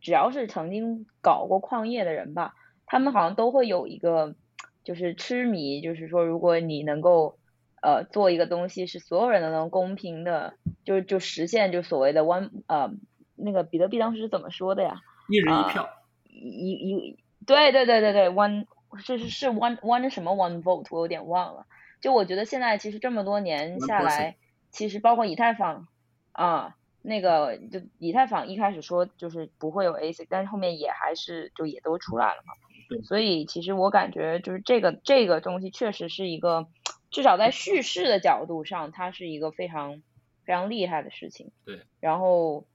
[0.01, 4.35] 只要是曾经搞过矿业的人吧，他们好像都会有一个
[4.83, 7.37] 就是痴迷，就是说如果你能够
[7.81, 12.91] 呃做一个东西是所有人都能公平的，就就实现就所谓的 one 呃
[13.35, 14.99] 那个比特币当时是怎么说的呀？
[15.29, 15.87] 一人一票，
[16.25, 18.65] 一一对对对对对 one。
[18.97, 21.65] 是是是 one one 什么 one vote 我有点忘了，
[22.01, 24.35] 就我觉得现在其实这么多年下来，
[24.69, 25.87] 其实包括以太坊
[26.33, 32.53] 啊，那个就以太坊一开始说就是不会有 ASIC，但是后面也还是就也都出来了嘛。
[32.89, 33.01] 对。
[33.01, 36.67] 所以其实我感觉就是这个这个东西确实是一个，
[37.09, 40.01] 至少在叙事的角度上，它是一个非常
[40.45, 41.51] 非常厉害的事情。
[41.65, 41.81] 对。
[41.99, 42.65] 然后，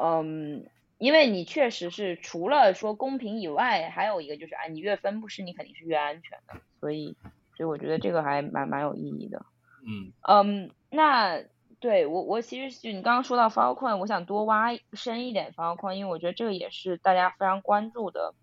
[0.00, 0.66] 嗯。
[0.98, 7.16] 因为你确实是除了说公平以外，还有一个就是啊，你越分布式，你肯定是越安全的，所以，
[7.56, 9.44] 所以我觉得这个还蛮蛮有意义的。
[9.84, 11.42] 嗯嗯，那
[11.82, 18.34] 对我我其实就你刚刚说到 Filecoin，我想多挖深一点 Filecoin，因为我觉得这个也是大家非常关注的，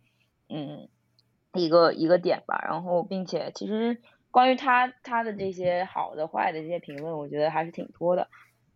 [0.50, 0.90] 嗯，
[1.54, 2.62] 一个一个点吧。
[2.68, 8.28] 然后，并且其实关于它它的这些好的坏的这些评论，我觉得还是挺多的。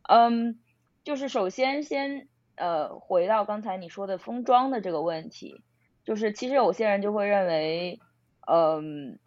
[0.04, 0.60] 嗯，
[1.04, 2.28] 就是首先先。
[2.56, 5.63] 呃，回到刚才你说的封装的这个问题，
[6.06, 7.99] 就是其实有些人就会认为，
[8.45, 9.17] 嗯，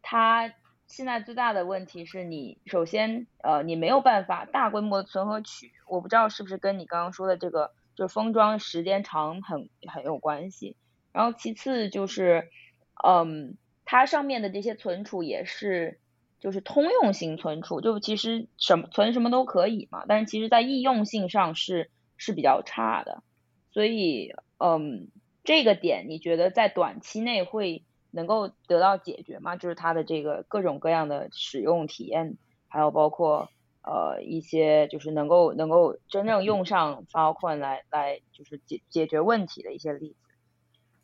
[0.00, 0.50] 它
[0.90, 10.76] 现在最大的问题是你首先呃你没有办法大规模的存和取，我不知道是不是跟你刚刚说的这个就是封装时间长很很有关系。
[11.12, 12.50] 然后其次就是，
[13.06, 16.00] 嗯，它上面的这些存储也是
[16.40, 21.90] 就是通用型存储，就其实什么存什么都可以嘛，但是其实在易用性上是。
[22.22, 23.22] 是比较差的，
[23.72, 25.08] 所以，嗯，
[25.42, 29.56] 这个点你觉得在短期内会能够得到解决吗？
[29.56, 32.36] 就是它的这个各种各样的使用体验，
[32.68, 33.48] 还有包括
[33.82, 40.16] 呃一些就是能够能够真正用上 Filecoin 来来就是解解决问题的一些例子。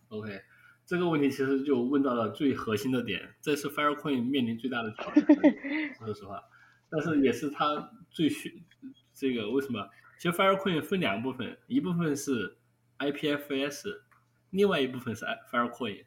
[0.08, 0.40] OK，
[0.84, 5.24] 这个问题其实就问到了最核心的点，这是 Filecoin 面临最大的挑战，
[5.98, 6.42] 说实话，
[6.90, 8.62] 但是也是它最需
[9.14, 9.88] 这个为什么？
[10.18, 12.56] 其实 Filecoin 分两部分，一部分是
[12.98, 14.00] IPFS，
[14.50, 16.04] 另外一部分是 Filecoin。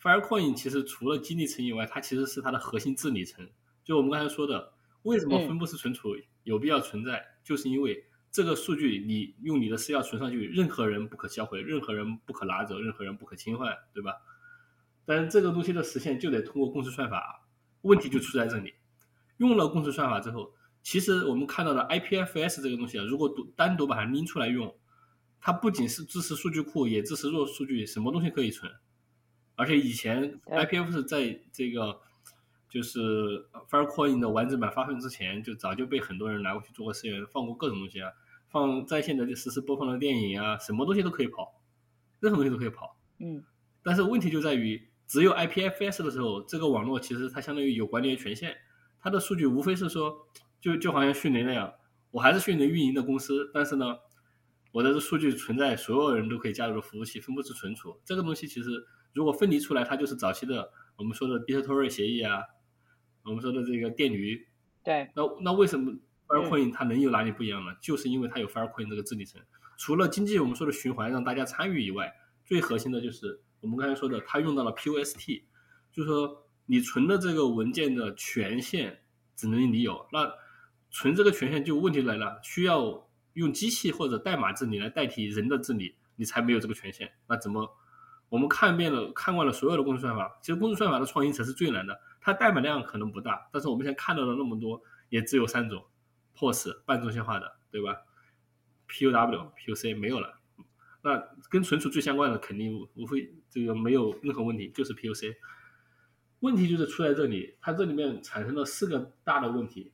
[0.00, 3.48] Filecoin 其实除了激励层以外，它其实是它的核心治理层。
[3.84, 6.10] 就我们刚才说的，为什么分布式存储
[6.44, 14.12] 有必要存在，就是因为这个数据你用你的私钥存上去，任何人不可销毁，任何人不可拿走，任何人不可侵犯，对吧？
[15.04, 17.48] 但是这个东西的实现就得通过共识算法，
[17.80, 18.74] 问题就出在这里。
[19.38, 24.72] 用了共识算法之后，其实我们看到的 IPFS 这个东西啊，如果独单独把它拎出来用，
[25.40, 28.70] 它不仅是支持数据库，也支持弱数据，什么东西可以存。
[29.58, 32.00] 而且以前 IPF 是在这个
[32.70, 38.12] 就是 Filecoin 的完整版发布之前，就早就被很多人拿过去做过试验，放过各种东西啊，
[38.48, 41.60] 放在线的就实时播放的电影啊，什么东西都可以跑，
[42.20, 42.96] 任何东西都可以跑。
[43.18, 43.42] 嗯。
[43.82, 48.56] 但是问题就在于，只有 IPFS 的时候，这个网络其实它相当于有管理权限，
[49.00, 50.26] 它的数据无非是说，
[50.60, 51.72] 就就好像迅雷那样，
[52.12, 53.96] 我还是迅雷运营的公司，但是呢，
[54.72, 58.86] 我的数据存在所有人都可以加入的服务器，分布式存储，这个东西其实
[59.18, 62.40] 如果分离出来，它就是早期的我们说的 BitTorrent 协议啊，
[63.24, 64.46] 我们说的这个电驴，
[64.84, 65.92] 对，那那为什么
[66.28, 67.74] Filecoin 它能有哪里不一样呢？
[67.80, 69.42] 就是因为它有 Filecoin 这个治理层，
[69.76, 72.14] 除了经济我们说的循环让大家参与以外，
[72.46, 75.42] 最核心的就是我们刚才说的，它用到了 POST，
[75.90, 79.00] 就是说你存的这个文件的权限
[79.34, 80.32] 只能你有，那
[80.92, 87.10] 存这个权限就问题来了，需要用机器或者代码治理来代替人的治理，你才没有这个权限。
[87.28, 87.68] 那怎么？
[88.28, 91.98] 我们看遍了、看惯了所有的公式算法，其实公式算法的创新才是最难的。
[92.20, 95.84] 它代码量可能不大，但是我们现在看到的那么多，也只有三种
[96.34, 97.96] ：POS 半中心化的，对吧
[98.88, 100.38] ？POW、POC 没有了。
[101.00, 105.36] 那跟存储最相关的肯定无非这个没有任何问题，就是 POC。
[106.40, 109.92] 问题就是出在这里，它这里面产生了四个大的问题。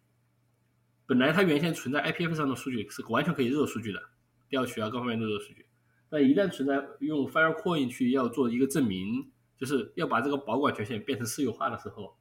[1.06, 4.02] 本来它原先存在 IPF 上的数据是完全可以热数据的，
[4.48, 5.63] 调取啊各方面的热数据。
[6.08, 12.16] 但一旦存在用 Filecoin 去要做一个证明，就是要把这个保管权限变成私有化的时候，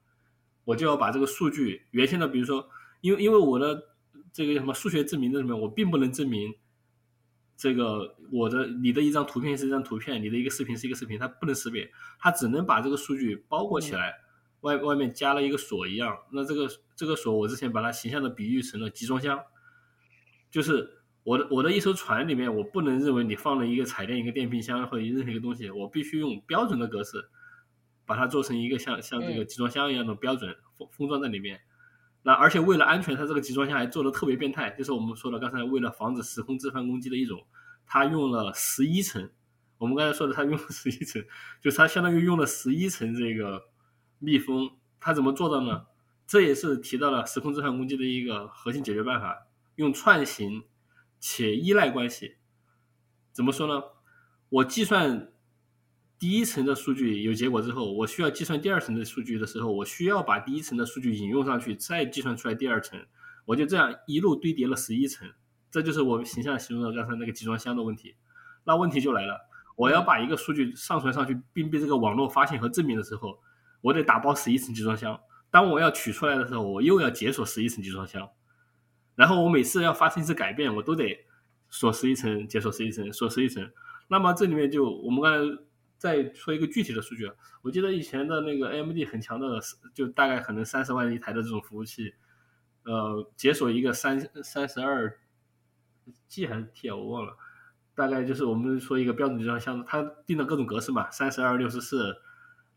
[0.65, 2.67] 我就要把这个数据原先的，比如说，
[3.01, 3.89] 因为因为我的
[4.31, 6.55] 这个什么数学证明的里面，我并不能证明
[7.55, 14.15] 这个我的你的一张图片是一张图片，你的一个视频是一个视频，它不能识别，它只能把这个数据包裹起来，
[14.61, 16.17] 外外面加了一个锁一样。
[16.31, 19.39] 那这个这个锁，我之前把它形象的比喻成了集装箱，
[20.49, 21.02] 就是。
[21.23, 27.29] 我的我的一艘船里面，我不能认为你放了一个彩电、一个电冰箱或者任何一个东西，我必须用标准的格式，
[28.05, 31.61] 把它做成一个像像这个集装箱一样的标准封封装在里面。
[32.23, 37.45] 那而且为了安全，它这个集装箱还做的特别变态，就是我们说的刚才为了防止时空置换攻击的一种，
[37.85, 39.29] 它用了十一层。
[39.77, 41.23] 我们刚才说的，它用了十一层，
[41.61, 43.63] 就是它相当于用了十一层这个
[44.19, 44.71] 密封。
[44.99, 45.85] 它怎么做到呢？
[46.25, 50.63] 这也是提到了时空置换攻击的一个核心解决办法，用串行。
[51.25, 52.35] 且依赖关系，
[53.31, 53.81] 怎么说呢？
[54.49, 55.31] 我计算
[56.19, 62.99] 第一层的数据有结果之后，我需要计算第二层的数据的时候，我需要把第一层的数据引用上去，再计算出来第二层。
[63.45, 65.31] 我就这样一路堆叠了十一层，
[65.71, 68.17] 这就是我形象形容的刚才那个集装箱的问题。
[68.65, 69.39] 那问题就来了，
[69.77, 73.39] 我要把一个数据上传上去，并被这个网络发现和证明的时候，
[73.79, 75.17] 我得打包十一层集装箱。
[75.49, 78.29] 当我要取出来的时候，我又要解锁十一层集装箱。
[79.15, 81.25] 然后我每次要发生一次改变，我都得
[81.69, 83.71] 锁十一层，解锁十一层，锁十一层。
[84.07, 85.63] 那么这里面就我们刚才
[85.97, 89.59] 再说一个具体的数据，我记得以前的那个 AMD 很强的，
[89.93, 92.13] 就大概可能三十万一台的这种服务器，
[92.83, 95.19] 呃，解锁一个三三十二
[96.27, 97.37] G 还是 T，我忘了。
[97.95, 102.15] 大概就是我们说一个标准集装箱，它定的各种格式嘛，三十二、六十四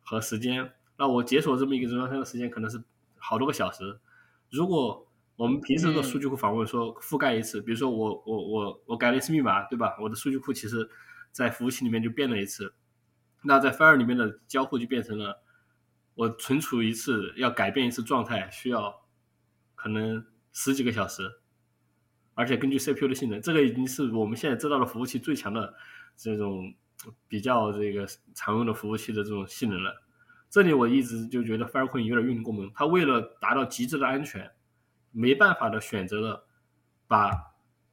[0.03, 0.73] 和时间。
[0.99, 2.83] 那我解锁这么一个集装箱的时间可能是
[3.17, 3.99] 好多个小时。
[4.51, 5.06] 如果
[5.37, 9.95] 我们平时的数据库访问说覆盖一次，比如说我我我我改了一次密码，对吧？
[10.01, 10.89] 我的数据库其实，
[11.31, 12.73] 在服务器里面就变了一次，
[13.43, 15.43] 那在 Fire 里面的交互就变成了，
[16.15, 19.05] 我存储一次要改变一次状态需要
[19.75, 21.31] 可能十几个小时，
[22.33, 25.75] 而且根据 CPU 的性能，这个已经是我们现在知道的服务器最强的
[26.17, 26.73] 这种
[27.29, 30.03] 比较这个常用的服务器的这种性能了。
[30.49, 34.51] 这里我一直就觉得 Firecoin 有点运功能，它为了达到极致的安全。
[35.19, 36.47] 没办法的选择了
[37.09, 37.31] 把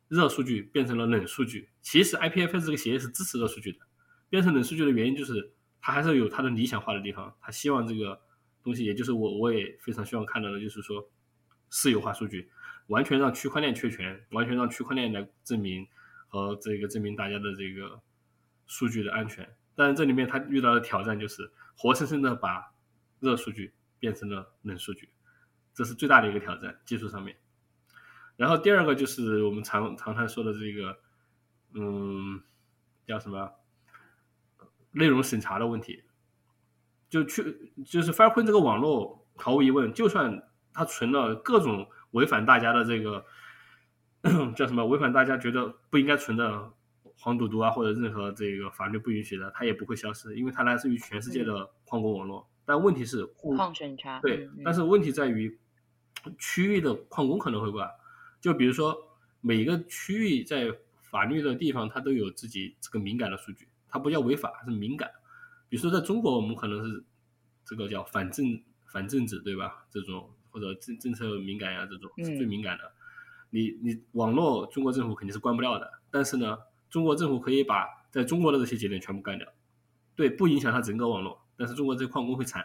[0.10, 1.70] 热数据变成了冷数据。
[1.82, 3.80] 其实 IPFS 这个协议是支持热数据的，
[4.30, 7.34] 变成冷数据的原因就是它还是有它的理想化的地方。
[7.40, 8.20] 它希望这个
[8.62, 11.10] 东西，也就是我我也非常希望看到的，就是说
[11.70, 12.52] 私有化数据，
[12.88, 15.88] 完全让区块链确权，完全让区块链来证明
[16.28, 18.02] 和这个证明大家的这个
[18.68, 19.50] 数据的安全。
[19.76, 22.74] 但是这里面它遇到的挑战就是活生生的把
[23.22, 25.13] 热数据变成了冷数据。
[25.74, 27.36] 这是最大的一个挑战，技术上面。
[28.36, 30.98] 然后第二个就是我们常常常说的这个，
[31.74, 32.42] 嗯，
[33.06, 33.52] 叫什么？
[34.92, 36.04] 内容审查的问题。
[37.10, 43.24] 就去就是 Filecoin 这个网络，毫无疑问，就算它存了各种违反大家的这个
[44.56, 46.74] 叫什么，违反大家觉得不应该存的
[47.20, 52.50] 黄赌毒啊，或者任何这个法律不允许的，它也不会消失，因为它来自于全世界的矿工网络。
[52.66, 55.60] 但问题是，矿审查对，但是问题在于，
[56.38, 57.90] 区域的矿工可能会挂。
[58.42, 58.96] 就比如说
[59.42, 60.68] 每个区域在
[61.02, 65.10] 法律的地方，它都有自己这个敏感的数据，它不叫违法，是敏感。
[65.70, 67.04] 比如说在中国，我们可能是
[67.66, 69.86] 这个叫反政反政治，对吧？
[69.92, 72.92] 这种或者政政策敏感呀，这种是最敏感的。
[73.50, 75.92] 你你网络，中国政府肯定是关不掉的。
[76.10, 76.58] 但是呢，
[76.90, 79.48] 中国政府可以把在中国的这些节点全部干掉，
[80.16, 81.42] 对，不影响它整个网络。
[81.56, 82.64] 但是中国这矿工会惨。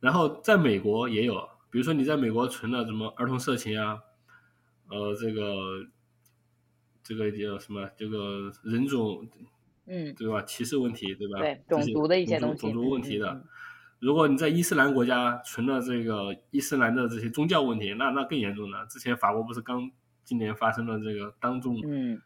[0.00, 3.98] 然后在美国也有，比如说你在美国存了什么儿童色情啊，
[4.88, 5.86] 呃，这个
[7.02, 7.88] 这个叫什么？
[7.96, 9.28] 这个人种，
[9.86, 10.42] 嗯，对吧？
[10.42, 11.38] 歧视问题，对吧？
[11.38, 13.44] 对，种族的一些东西，种族问题的。
[14.00, 18.86] 如果你在伊斯兰国家存了这个伊斯兰的这些宗教问题，那那更严重了。
[18.86, 19.90] 之前法国不是刚
[20.24, 21.76] 今年发生了这个当众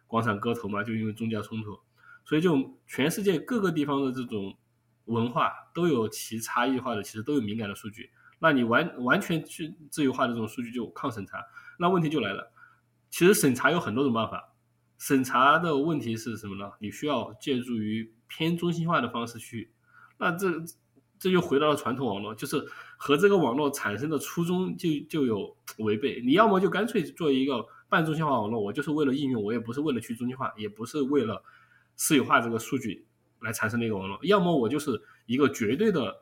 [0.06, 0.82] 广场割头嘛？
[0.82, 1.78] 就因为宗教冲突，
[2.24, 4.56] 所以就全世界各个地方的这种
[5.06, 8.10] 文化都有其差异化的，其实都有敏感的数据。
[8.38, 11.42] 那你完完全去自由化的这种数据就抗审查，
[11.78, 12.52] 那问题就来了。
[13.10, 14.52] 其实审查有很多种办法，
[14.98, 16.72] 审查的问题是什么呢？
[16.80, 19.72] 你需要借助于偏中心化的方式去，
[20.18, 20.50] 那这。
[21.16, 22.62] 这就回到了传统网络，就是
[22.98, 26.20] 和这个网络产生的初衷就就有 违背。
[26.22, 31.42] 你要么就干脆做一个半中心化网络，我就是为了应用，我也不是为了去中心化，也不是为了
[31.96, 33.06] 私有化这个数据
[33.40, 34.18] 来产生的一个网络。
[34.24, 36.14] 要么我就是一个绝对的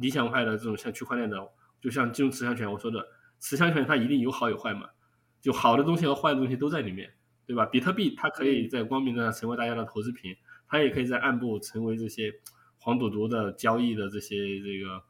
[0.00, 1.36] 理想派的这种像区块链的，
[1.80, 3.06] 就像金融持枪权我说的，
[3.40, 4.88] 持枪权它一定有好有坏嘛，
[5.40, 7.12] 就好的东西和坏的东西都在里面，
[7.46, 7.66] 对吧？
[7.66, 10.36] 比特币它可以在光明的成为大家的投资品，
[10.68, 12.32] 它也可以在暗部成为这些。
[12.78, 15.02] 黄赌毒的交易的这些这个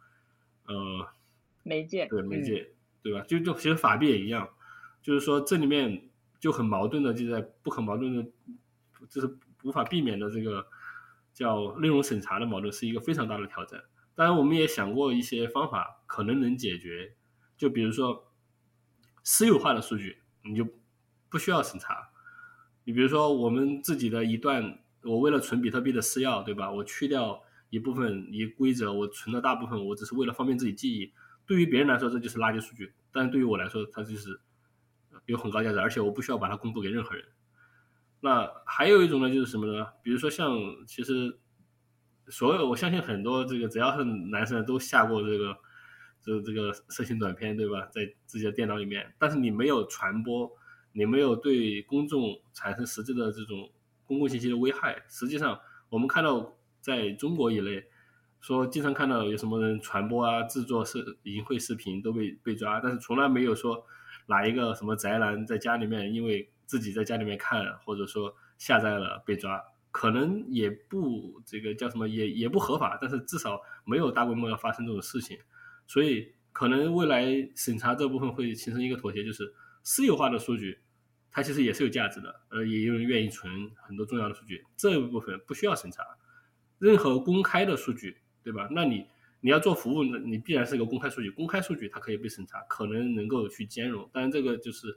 [0.65, 1.07] 呃
[1.63, 2.71] 媒介，对媒介，
[3.03, 3.21] 对吧？
[3.29, 4.49] 就就其实法币也一样，
[5.03, 6.09] 就是说这里面
[6.41, 8.25] 就很矛盾的，就在不可矛盾的，
[9.11, 10.67] 就是无法避免的这个
[11.35, 13.79] 叫内容审查的矛盾，是一个非常大的挑战。
[14.17, 17.15] 当然，我们也想过一些方法，可能能解决。
[17.57, 18.33] 就比如说
[19.23, 20.67] 私有化的数据，你就
[21.29, 22.09] 不需要审查。
[22.83, 26.73] 你比如说我们自己的一段，我为了存比特币的私钥，对吧？
[26.73, 27.43] 我去掉。
[27.69, 31.13] 一部分一规则，我存了大部分，我只是为了方便自己记忆。
[31.45, 34.41] 对于别人来说，这就是垃圾数据；但是对于我来说，它就是
[35.27, 37.25] 有很高价值，而且我不需要把它公布给任何人。
[38.21, 39.85] 那还有一种呢，就是什么呢？
[40.01, 41.41] 比如说像，其实
[42.29, 45.57] 所有我相信很多这个只要是男生都下过这个
[46.23, 47.87] 这这个色情短片，对吧？
[47.93, 50.51] 在自己的电脑里面，但是你没有传播，
[50.93, 53.71] 你没有对公众产生实质的这种
[54.05, 55.03] 公共信息的危害。
[55.09, 56.53] 实际上，我们看到。
[56.79, 57.85] 在中国以内，
[58.41, 63.85] 说经常看到有什么人传播啊、制作视淫秽视频都被被抓，但是从来没有说
[64.27, 69.61] 哪一个什么宅男在家里面因为自己在家里面看或者说下载了被抓，
[69.97, 75.39] 可能也不这个叫什么也也不合法，但是至少没有大规模要发生这种事情，
[75.87, 79.51] 所以可能未来审查这部分会形成一个妥协，就是
[79.83, 80.79] 私有化的数据
[81.31, 86.03] 它其实也是有价值的，呃，也有人愿意存很多重要的数据，这一部分不需要审查。
[86.79, 88.69] 任何公开的数据，对吧？
[88.71, 89.07] 那你
[89.41, 91.31] 你要做服务，那你必然是一个公开数据。
[91.31, 94.07] 公开数据它可以被审查，可能能够去兼容。
[94.13, 94.89] 当然，这个就是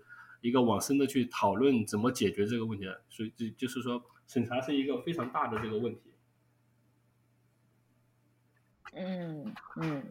[0.41, 3.01] 一个往深的去讨论怎么解决这个问题的。
[3.07, 6.01] 所以，就就是说，审查是一个非常大的这个问题。
[8.93, 10.03] 嗯嗯，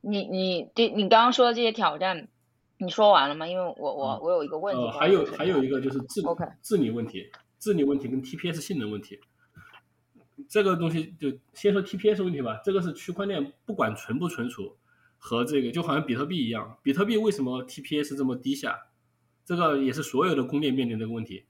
[0.00, 2.28] 你你这你刚刚说的这些挑战，
[2.78, 3.46] 你说完了吗？
[3.46, 4.90] 因为我我我有一个问题。
[4.90, 6.22] 还有还有一个就是治
[6.62, 9.20] 治理问题，治理问题跟 TPS 性能问题。
[10.48, 12.60] 这个东西就先说 TPS 问题吧。
[12.64, 14.78] 这个是区块链不管存不存储，
[15.18, 16.78] 和这个就好像比特币一样。
[16.82, 18.86] 比特币为什么 TPS 这么低下？
[19.44, 21.44] 这个也是所有的公链面临的问题。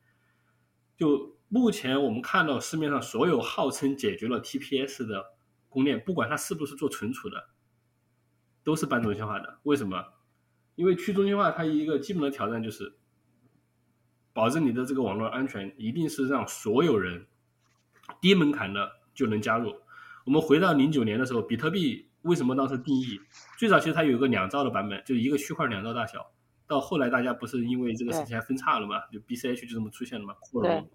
[0.96, 5.25] 就目前我们看到市面上所有号称解决了 TPS 的
[5.69, 7.49] 公链，不管它是不是做存储的，
[8.65, 9.59] 都是半中心化的。
[9.63, 10.05] 为什么？
[10.75, 12.97] 因为去中心化它一个基本的挑战就是
[14.33, 17.27] 保证你的这个网络安全，一定是让所有人。
[18.21, 19.75] 低门槛的就能加入。
[20.25, 23.21] 我们回到零九年的时候，比特币为什么当时定义
[23.59, 26.31] 最早其实它有一个两兆的版本，就一个区块两兆大小。
[26.69, 29.01] 到后来大家不是因为这个事情还分叉了嘛？
[29.13, 30.35] 就 BCH 就这么出现了嘛？
[30.38, 30.88] 扩容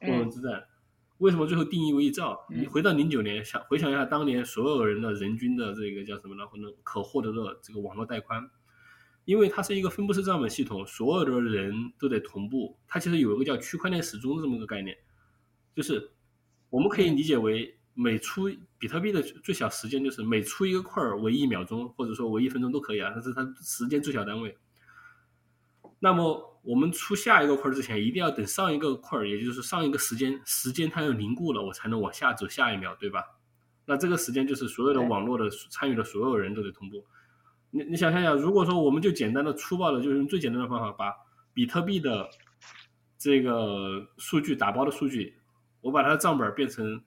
[0.00, 0.64] 扩容之战，
[1.18, 2.46] 为什么最后定义为一兆？
[2.50, 6.46] 你回到零九年想回想一下，当年所有人的人均的这个叫什么呢？
[6.46, 8.50] 可能可获得的这个网络带宽，
[9.24, 12.78] 因为它是一个分布式账本系统，所有的人都得同步。
[12.86, 14.96] 它其实有一个叫区块链时钟这么个概念，
[15.74, 16.10] 就是。
[16.68, 24.58] 我们可以理解为每出比特币的最小时间就是每出一个块儿为一秒钟，或者说为一分钟都可以啊，但是它时间最小单位。
[26.06, 33.24] 那么我们出下一个块儿之前，一定要等上一个块儿，也就是上一个时间时间它要凝固了，我才能往下走下一秒，对吧？
[33.86, 37.04] 那这个时间就是所有的网络的参与的所有人都得同步。
[37.72, 41.12] 你你想象一下，如果说我们就简单的粗暴的，就是用最简单的方法把
[41.52, 42.28] 比特币的
[43.18, 45.36] 这个数据打包的数据，
[45.80, 47.02] 我把它的账本变成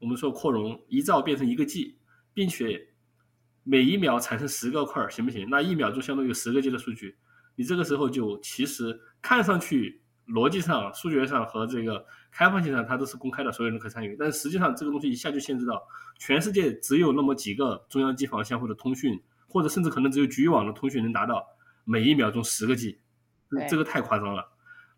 [0.00, 2.00] 我们说扩容，一兆变成一个 G，
[2.34, 2.88] 并且
[3.62, 5.48] 每一秒产生十个块，行不行？
[5.48, 7.16] 那一秒钟相当于十个 G 的数据，
[7.56, 15.82] 你这个时候就其实看上去逻辑上、数学上和这个开放性上它都是公开的，所有人可参与，但实际上这个东西一下就限制到
[16.18, 21.44] 全世界只有那么几个中央机房相互的通讯，或者甚至可能只有局域网的通讯能达到
[21.84, 23.00] 每一秒钟十个 G，
[23.68, 24.46] 这个太夸张了。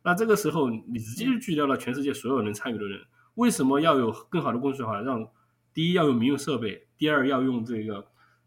[0.05, 3.01] 那这个时候，你直接就拒掉了全世界所有能参与的人。
[3.37, 5.01] 为什么要有更好的公式化？
[5.01, 5.27] 让
[5.73, 8.07] 第一要用民用设备，第二要用这个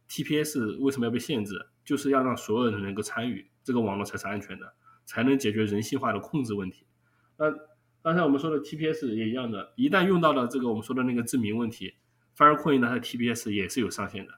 [0.09, 1.67] TPS，为什么要被限制？
[1.83, 4.73] 就是要让所有人能够参与，这个网络才是安全的，
[5.05, 6.85] 才能解决人性化的控制问题。
[7.37, 7.51] 那
[8.01, 11.93] 刚才我们说的 TPS 也一样的，一旦用到了这个我们说的那个证明问题
[12.37, 14.33] ，Filecoin 它的 TPS 也是有上限的。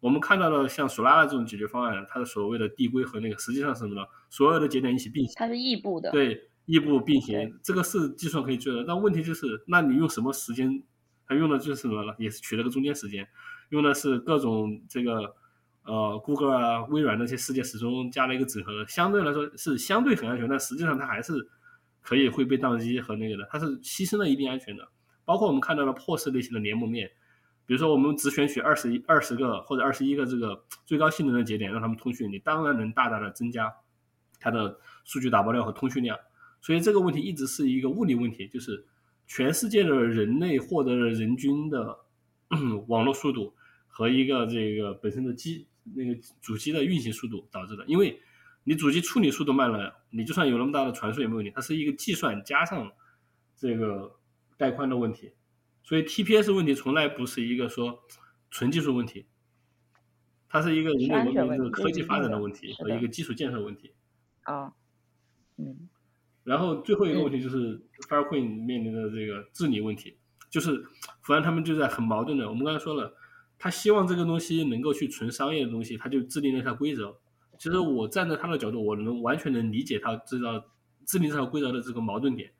[0.00, 4.06] 我们看到了像索拉拉这种解决方案，它的所谓的递归和那个实际上是什么呢？
[4.28, 8.84] 所有的节点一起并行，它是异步的，对，异步并行，这个是计算可以做的。
[8.86, 10.82] 但问题就是，那你用什么时间？
[11.28, 12.14] 它用的就是什么呢？
[12.18, 13.26] 也是取了个中间时间，
[13.70, 15.34] 用的是各种这个
[15.84, 21.48] 呃，Google 啊、微软那些世界时钟加了一个整合，相对来说是相对很安全，但实际上它还是
[22.02, 24.88] 可以会被宕机和那个的，它是牺牲了一定安全的。
[25.24, 27.10] 包括我们看到的破式类型的联盟链。
[27.68, 33.74] 比如说，我们只选取二十一、二十个或者二十一个这个最高性能的节点，让他们通讯，你当然能大大的增加
[34.38, 36.16] 它的数据打包量和通讯量。
[36.60, 38.86] 所以这个问题一直是一个物理问题，就是
[39.26, 41.98] 全世界的人类获得了人均的
[42.88, 43.54] 网络速度
[43.88, 47.84] 和一个这个本身的机那个主机的运行速度导致的。
[47.86, 48.20] 因为
[48.64, 52.92] 你主机处理速度慢了，你就算有那么大的传输也没问题，它是一个计算加上
[53.56, 54.18] 这个
[54.56, 55.32] 带宽的问题。
[55.82, 58.02] 所以 TPS 问题从来不是一个说
[58.50, 59.26] 纯技术问题，
[60.48, 63.92] 它是一个人类文明这个科技发展的问题和一个基础建设问题。
[64.42, 64.72] 啊，
[65.56, 65.88] 嗯。
[66.42, 70.16] 然后最后一个问题就是 Filecoin 面临的这个治理问题，
[70.56, 70.82] 就是
[71.20, 72.48] 福安他们就在很矛盾的。
[72.48, 73.14] 我们刚才说了，
[73.58, 77.14] 他希望这个东西能够去纯商业的东西，他就制定了一套规则。
[77.58, 80.58] 其实我站在他的角度，我能完全能理解他制造
[81.04, 82.50] 制定这套规则的这个矛盾点。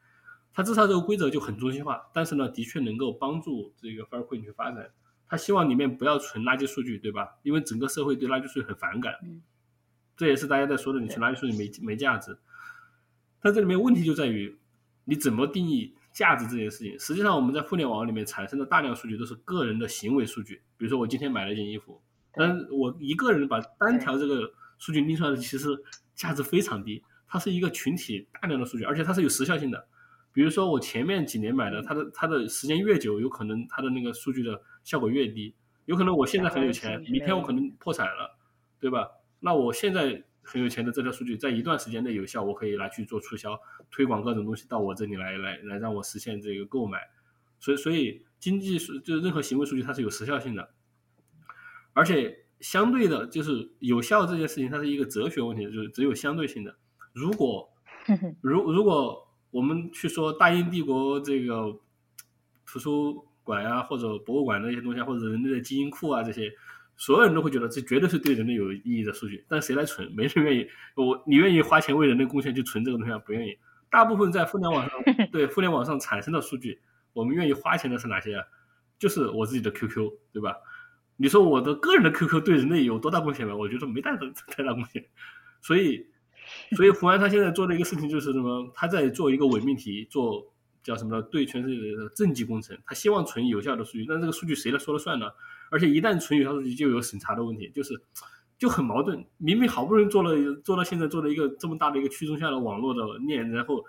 [0.52, 4.90] 它至少这个规则就很中心化，但是呢，的确能够帮助这个 f i r e c o i n 去发展。
[5.26, 7.38] 他希望里面不要存垃圾数据，对吧？
[7.44, 9.14] 因为整个社会对垃圾数据很反感。
[10.18, 12.36] 这也是大家在说的，你存垃圾数据没没价值。
[13.40, 14.54] 但这里面问题就在于，
[15.06, 16.98] 你怎么定义价值这件事情？
[16.98, 20.62] 实际上，我们在互联网里面产生的大量数据都是个人的行为数据。
[20.78, 22.00] 比如说，我今天买了一件衣服，
[22.32, 25.68] 但我一个人把单条这个数据拎出来的，其实
[26.14, 27.04] 价值非常低。
[27.28, 29.86] 它是一个群体大量的数据，而且它是有时效性的。
[30.32, 35.54] 比如说我前面几年买的，它的它的时间越久，有可能它的那个数据的效果越低。
[35.84, 38.38] 有可能我现在很有钱，明天我可能破产了，
[38.80, 39.06] 对吧？
[39.40, 47.00] 那我现在很有钱的这条数据，在一段时间内有效，我可以拿去做促销、推广各种东西到我这里来，来来让我实现这个购买。
[47.58, 50.70] 所以，所以经济数就是任何行为数据，它是有时效性的，
[51.92, 56.76] 而且相对的，就是有效这件事情，它是一个哲学问题，就是只有相对性的。
[57.12, 57.68] 如果
[58.40, 61.80] 如如果我们去说大英帝国这个
[62.66, 66.52] 图书馆呀，或者博物馆的一些东西，或者人类的基因库啊，这些，
[66.96, 69.44] 所有人都会觉得这绝对是对人类有意义的数据。
[69.48, 70.10] 但谁来存？
[70.12, 70.66] 没人愿意。
[70.94, 73.56] 我你愿意花钱为人类贡献去存这个东西，不愿意。
[73.90, 74.98] 大部分在互联网上
[75.30, 76.80] 对互联网上产生的数据，
[77.12, 78.44] 我们愿意花钱的是哪些啊？
[78.98, 80.56] 就是我自己的 QQ，对吧？
[81.16, 83.54] 你说我的个人的 QQ 对人类有多大贡献吗？
[83.54, 85.04] 我觉得没太大太大贡献。
[85.60, 86.06] 所以。
[86.76, 88.70] 所以胡安他现在做的一个事情就是什么？
[88.72, 90.46] 他在做一个伪命题，做
[90.80, 91.20] 叫什么呢？
[91.22, 92.78] 对全世界的政绩工程。
[92.86, 95.26] 他希望存有效的数据，但这个数据谁来说了算呢？
[95.70, 98.00] 而且一旦存有效数据，就有审查的问题，就是
[98.58, 99.24] 就很矛盾。
[99.38, 103.84] 明明好不容易做了，做到现在做了一个这么大的一个去中心化的网络的链，然后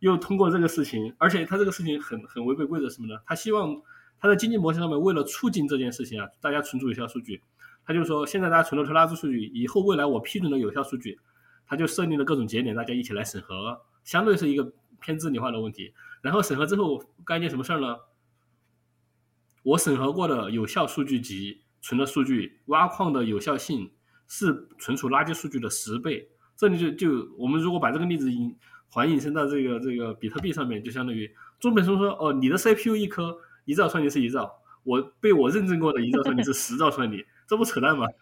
[0.00, 3.20] 又通过这个事情，而且他这个事情很很违背规则什么呢？
[3.26, 3.80] 他希望
[4.18, 7.42] 他在经济模型上面为了促进这件事情啊，大家存储有效数据，
[7.84, 11.18] 他就说现在大家存了特拉兹数据，以后未来我批准的有效数据。
[11.66, 15.94] 他就设定了各种节点，大家一起来审核，相对是一个偏治理化的问题。
[16.20, 17.96] 然后审核之后干一件什么事儿呢？
[19.62, 23.90] 我审核过的有效数据集存的数据，挖矿的有效性
[24.26, 26.28] 是存储垃圾数据的十倍。
[26.56, 28.54] 这里就就我们如果把这个例子引
[28.88, 38.06] 还引申到这个这个比特币上面，就相当于中本聪说：“哦，你的 CPU 一颗一兆算力是一兆，我被我认证过的一兆算力是十兆算力，这不扯淡吗？”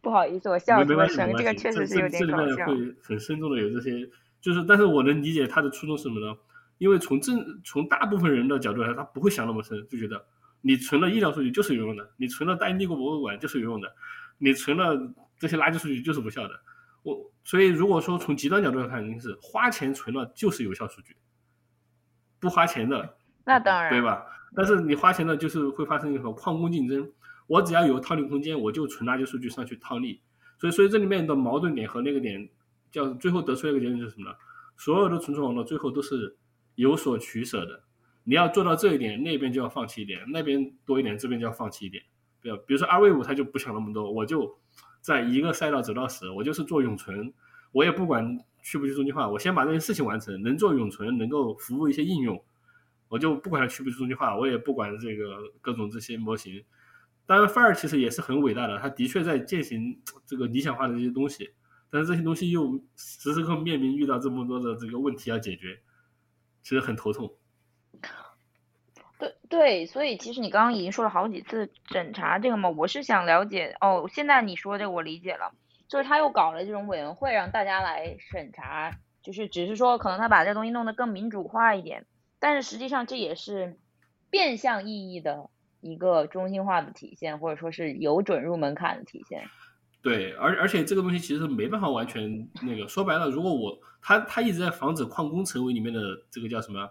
[0.00, 1.32] 不好意思，我笑出了声。
[1.36, 2.36] 这个确实是有点搞笑。
[2.36, 4.08] 这里面会很慎重的有这些，
[4.40, 6.36] 就是，但是我能理解他的初衷是什么呢？
[6.78, 10.24] 因为从正从大部分人的角度来说，他不会想那么深，就觉得
[10.60, 13.92] 你存了医疗数据就是有用的，你存了大英帝国博物馆就是有用的，
[14.38, 14.96] 你存了
[15.38, 16.60] 这些垃圾数据就是无效的。
[17.02, 21.16] 我所以如果说从极端角度来看，肯定是花钱存了就是有效数据，
[22.40, 24.24] 不花钱的，那当然，对吧？
[24.56, 27.10] 但是你花钱的，就是会发生一个矿工竞争，
[27.46, 30.20] 我只要有套利空间，我就存垃圾数据上去套利。
[30.58, 32.48] 所以，所以这里面的矛盾点和那个点，
[32.90, 34.36] 叫最后得出一个结论就是什么呢？
[34.76, 36.36] 所有的存储网络最后都是
[36.74, 37.82] 有所取舍的。
[38.24, 42.02] 你要做到这一点，那边就要放弃一点，那边多一点，这边就要放弃一点。
[42.40, 44.58] 比如，比如说二位五，他就不想那么多，我就
[45.00, 47.32] 在一个赛道走到死，我就是做永存，
[47.72, 52.42] 我也不管去不去中心化，我先把这件事情完成，能做永存，能够服务一些应用，
[53.08, 56.64] 我就不管它去不去中心化，我也不管这个各种这些模型。
[57.26, 61.50] 当然，Fire 其实也是很伟大的，他的确在践行这个理想化的这些东西，
[61.90, 65.80] 但是这些东西又时时刻刻面临遇到这么多的这个问题要解决，
[66.64, 67.30] 其实很头痛。
[69.18, 74.08] 对对，所以其实你刚刚已经说了好几次审查这个嘛，我是想了解哦。
[74.12, 75.54] 现在你说这个我理解了，
[75.86, 82.06] 就是他又搞了这种委员会让大家来审查，就是只是说可能他把这东西弄得更民主化一点，
[82.40, 83.78] 但是实际上这也是
[84.30, 85.50] 变相意义的
[85.80, 89.48] 一个中心化的体现，或者说是有准入门槛的体现。
[90.04, 96.00] 对，而而且这个东西其实没办法完全那个说白了，如果我他他一直在防止矿工成为里面的
[96.30, 96.86] 这个叫什么？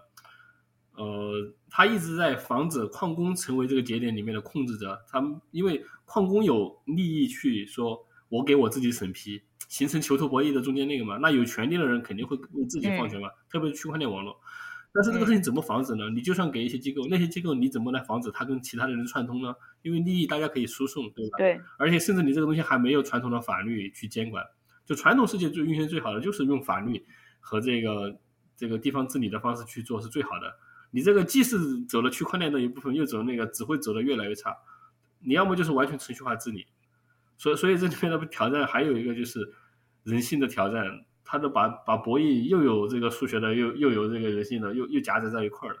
[0.96, 5.00] 呃，他一直在防止矿工成为这个节点里面的控制者。
[5.08, 11.16] 他们因为矿工有利益去说，我给我自己审批，形成囚徒博弈的中间那个嘛。
[11.18, 14.36] 那有权利的人肯定会为自己放权嘛，特别是区块链网络。
[14.94, 16.08] 但是这个事情怎么防止呢？
[16.10, 19.52] 你就算给一些机构，那些机构你怎么来防止它跟其他的人串通呢？
[19.82, 21.38] 因为利益大家可以输送，对吧？
[21.38, 21.60] 对。
[21.78, 24.44] 而且甚至你这个东西还没有传统的法律去监管。
[24.86, 27.04] 就传统世界最运行最好的就是用法律
[27.40, 28.20] 和这个
[28.56, 30.54] 这个地方治理的方式去做是最好的。
[30.92, 34.56] 你这个既是走了区块链的一部分，又走那个，只会走的越来越差。
[35.18, 36.66] 你要么就是完全程序化治理，
[37.36, 39.54] 所以所以这里面的挑战还有一个就是
[40.04, 40.84] 人性的挑战，
[41.24, 45.80] 它的把把博弈又有这个数学的，又又有这个人性的，又又夹杂在一块儿了，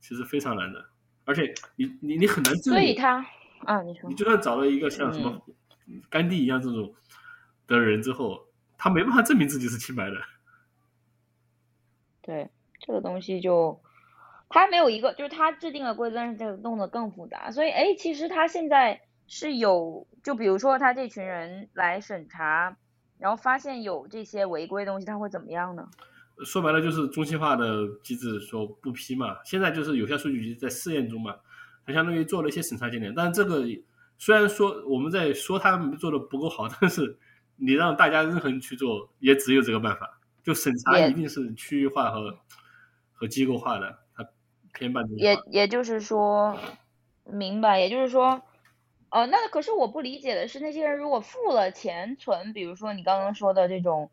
[0.00, 0.84] 其实非常难的。
[1.24, 2.82] 而且你你你很难证明。
[2.82, 3.24] 所以他
[3.64, 5.40] 啊，你说你就算找了一个像什么
[6.10, 6.94] 甘地一样这种
[7.66, 10.16] 的人之后，他没办法证明自己是清白的。
[12.20, 13.80] 对这个东西就。
[14.54, 17.50] 他没有一个，就是他制定了规则，但是这个弄得更复杂。
[17.50, 22.76] 所以，哎，其实他现在是有，就比如说他这群人来审查，
[23.22, 25.88] 然后发现有这些违规东西，他会怎么样呢？
[26.44, 29.36] 说白了就是中心化的机制说不批嘛。
[29.44, 31.36] 现在就是有效数据集在试验中嘛，
[31.86, 33.14] 它相当于做了一些审查节点。
[33.14, 33.64] 但是这个
[34.18, 37.16] 虽然说我们在说他们做的不够好，但是
[37.54, 40.18] 你让大家任何人去做，也只有这个办法。
[40.42, 42.36] 就审查一定是区域化和
[43.12, 44.00] 和机构化的。
[44.16, 44.26] 它
[44.74, 46.58] 偏半也也就是说，
[47.24, 48.42] 明白，也就是说，
[49.12, 54.10] 哦，那可是我不理解的是，那些人如果付了钱存，比如说你刚刚说的这种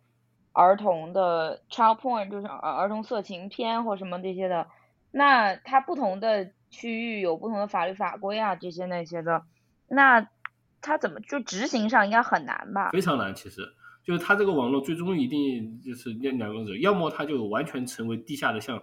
[0.51, 4.67] 儿童的 child porn，就是儿儿童色情片或什么这些的，
[5.11, 9.43] 那他不同的区域有不同的法律法规啊，这些那些的，
[9.87, 10.27] 那
[10.81, 12.91] 他怎么就执行上应该很难吧？
[12.91, 13.61] 非常难，其实
[14.03, 18.81] 就是他这个网络最终一定就是两两个人，要么他就完全成为地下的像。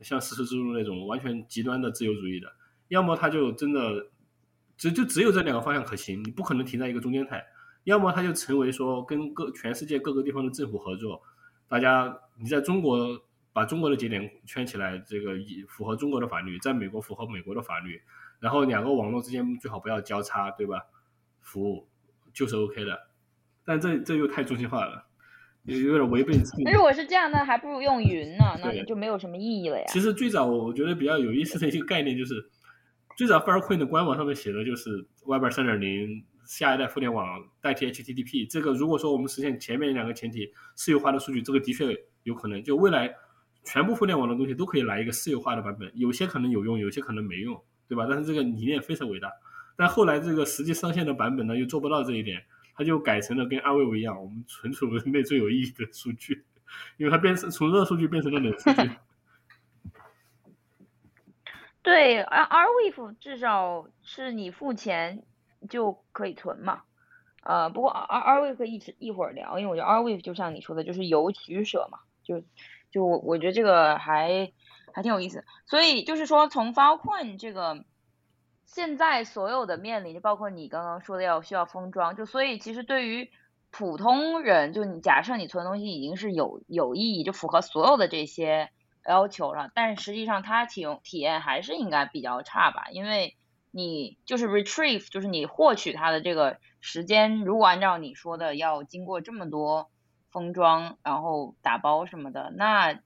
[0.00, 2.46] 像丝绸之路那种完全极端的自由主义的，
[2.86, 3.80] 要么他就真的
[4.78, 7.36] 只就只有这两个方向可行，你不可能停在一个中间态；
[7.84, 11.20] 要么它就成为说跟各全世界各个地方的政府合作，
[11.68, 13.20] 大家你在中国
[13.52, 18.00] 把中国的节点圈起来，这个以符合中国的法律，在美国符合美国的法律，
[18.40, 20.80] 然后两个网络之间最好不要交叉，对吧？
[21.42, 21.88] 服务
[22.32, 23.08] 就是 OK 的，
[23.64, 25.06] 但这这又太中心化了。
[25.64, 26.34] 有点违背。
[26.64, 29.84] 那如果是这样，那还不如用云呢，那就没有什么意义了呀。
[29.88, 32.34] 其实最早我觉得比较有意思的一个概念就是，
[33.18, 38.48] 最早 Firecoin 的官网上面写的就是 Web 三点零下一代互联网代替 HTTP。
[38.48, 42.62] 这个如果说我们实现前面两个前提私有化的数据，这个的确有可能。
[42.62, 43.12] 就未来
[43.64, 48.06] 全部互联网的东西都可以来一个私有化的版本，有些可能有用，有些可能没用，对吧？
[48.08, 49.28] 但是这个理念非常伟大。
[49.76, 52.40] 但后来这个实际上线的版本呢，又做不到这一点。
[52.76, 56.44] 它就改成了跟二位五一样，我们存储 内最有意义的数据，
[56.96, 58.90] 因为它变成从热数据变成了冷数据。
[61.88, 65.22] 对，R R Wave 至少是你付钱
[65.70, 66.82] 就可以存嘛。
[67.42, 72.42] 呃，不过 R R Wave 一直一会儿聊，因为我觉得 R Wave 就像你说的，就是有取舍嘛，就
[72.90, 74.52] 就我我觉得这个还
[74.92, 75.44] 还挺有意思。
[75.66, 77.84] 所以就是说，从 Filecoin 这个。
[78.70, 83.30] 现在所有的面临，就包括你刚刚说的要需要封装，就所以其实对于
[83.70, 88.70] 普通人，就你假设你存东西已经是有有意义，就符合所有的这些
[89.08, 93.36] 要求了，但实际上它体体验还是应该比较差吧，因为
[93.70, 99.90] 你就是 retrieve，就是你获取它的这个时间，如果按照你说的要经过这么多
[100.30, 103.00] 封装，然后打包什么的，那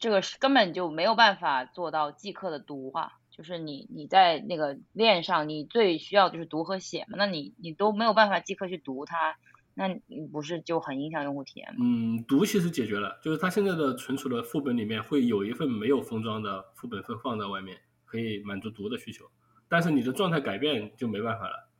[0.00, 3.12] 这个是根本就没有办法做到即刻的读化。
[3.30, 9.36] 就是你你在那个链上，你最需要就是读和写嘛，那你你都没有办法即刻去读它，
[9.78, 11.76] 那你不是就很影响用户体验吗？
[11.80, 19.30] 嗯，读其实解决了，就是它现在的存储的副本里面会有一份没有封装的副本会放在外面，可以满足读的需求，
[19.68, 21.70] 但是你的状态改变就没办法了。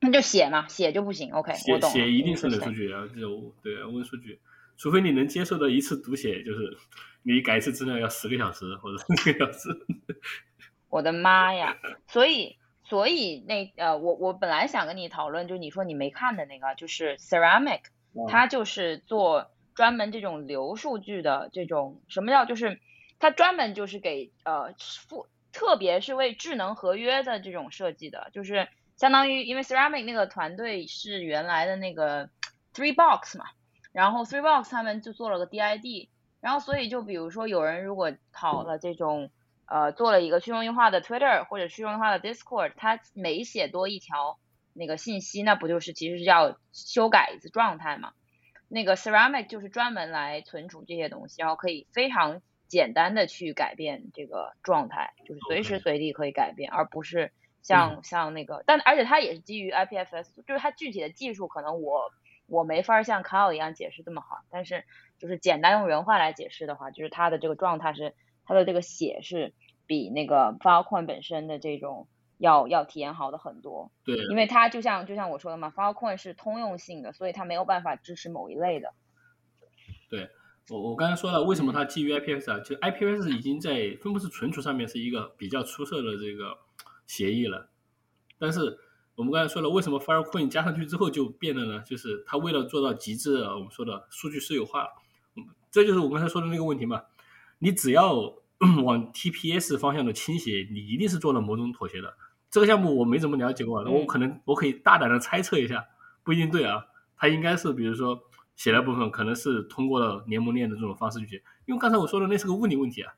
[0.00, 1.32] 那就写嘛，写就不行。
[1.32, 1.88] OK，我写懂。
[1.90, 4.40] 写一定是是冷数据然后，就对啊，温数据，
[4.76, 6.76] 除非你能接受的一次读写就是
[7.22, 9.68] 你改一次资料要十个小时或者四个小时。
[10.90, 11.76] 我的妈呀！
[12.06, 12.56] 所以，
[12.88, 17.82] 所以那呃，我我本来想跟你讨论，就是你说你没看的那个，就是 Ceramic，
[18.28, 22.80] 它就是做专门这种流数据的这种，什么叫就是
[23.18, 24.72] 它专门就是给呃
[25.06, 32.30] 付，特别是为智能合约的这种设计的，就是相当于因为 Ceramic 那个团队是原来的那个
[32.74, 33.44] Three Box 嘛，
[33.92, 36.08] 然后 Three Box 他们就做了个 DID，
[36.40, 39.30] 然后所以就比如说有人如果考了这种。
[39.70, 44.38] 呃，做了一个去中心化的 Twitter 或者去中心化的 Discord，它每写多一条
[44.72, 48.12] 那个信息，那不就是其实是要修改一次状态嘛？
[48.68, 62.10] 那个 Ceramic 就是专门来存储这些东西，然后可以非常简单的去改变这个状态，就是随时随地可以改变，而不是像像那个，但而且它也是基于 IPFS，就是它具体的技术可能我
[62.46, 64.84] 我没法像 Kyle 一样解释这么好，但是
[65.18, 68.14] 就是简单用人话来解释的话，就是它的这个状态是。
[68.48, 69.52] 它的这个写是
[69.86, 73.92] 比那个 Filecoin 本身的这种要要体验好的很多。
[74.04, 78.94] 对，因为它就像就像我说的嘛，Filecoin 是通用性的，所以它没有办法支持某一类的。
[80.08, 80.30] 对，
[80.70, 82.60] 我我刚才说了，为什么它基于 IPFS 啊？
[82.60, 86.56] 就 IPFS 已经在分布式存储上面是一个比较出色的这个
[87.06, 87.68] 协议了。
[88.38, 88.78] 但是
[89.14, 91.82] 我们刚才说了，为什么 Filecoin 加上去之后就变了呢？
[91.84, 94.88] 就是它为了做到极致，我们说的数据私有化，
[95.70, 97.02] 这就是我刚才说的那个问题嘛。
[97.58, 98.14] 你只要
[98.84, 102.16] 往 TPS 方向的倾斜，你一定是做了某种妥协的。
[102.50, 105.86] 这个项目我没怎么了解过，我可能我可以大胆的猜测一下，
[106.24, 106.86] 不一定对啊。
[107.16, 108.22] 它应该是比如说
[108.56, 113.12] 写的部分可能是通过了联盟链的这种方式去写，因为刚才我说的那是个物理问题啊，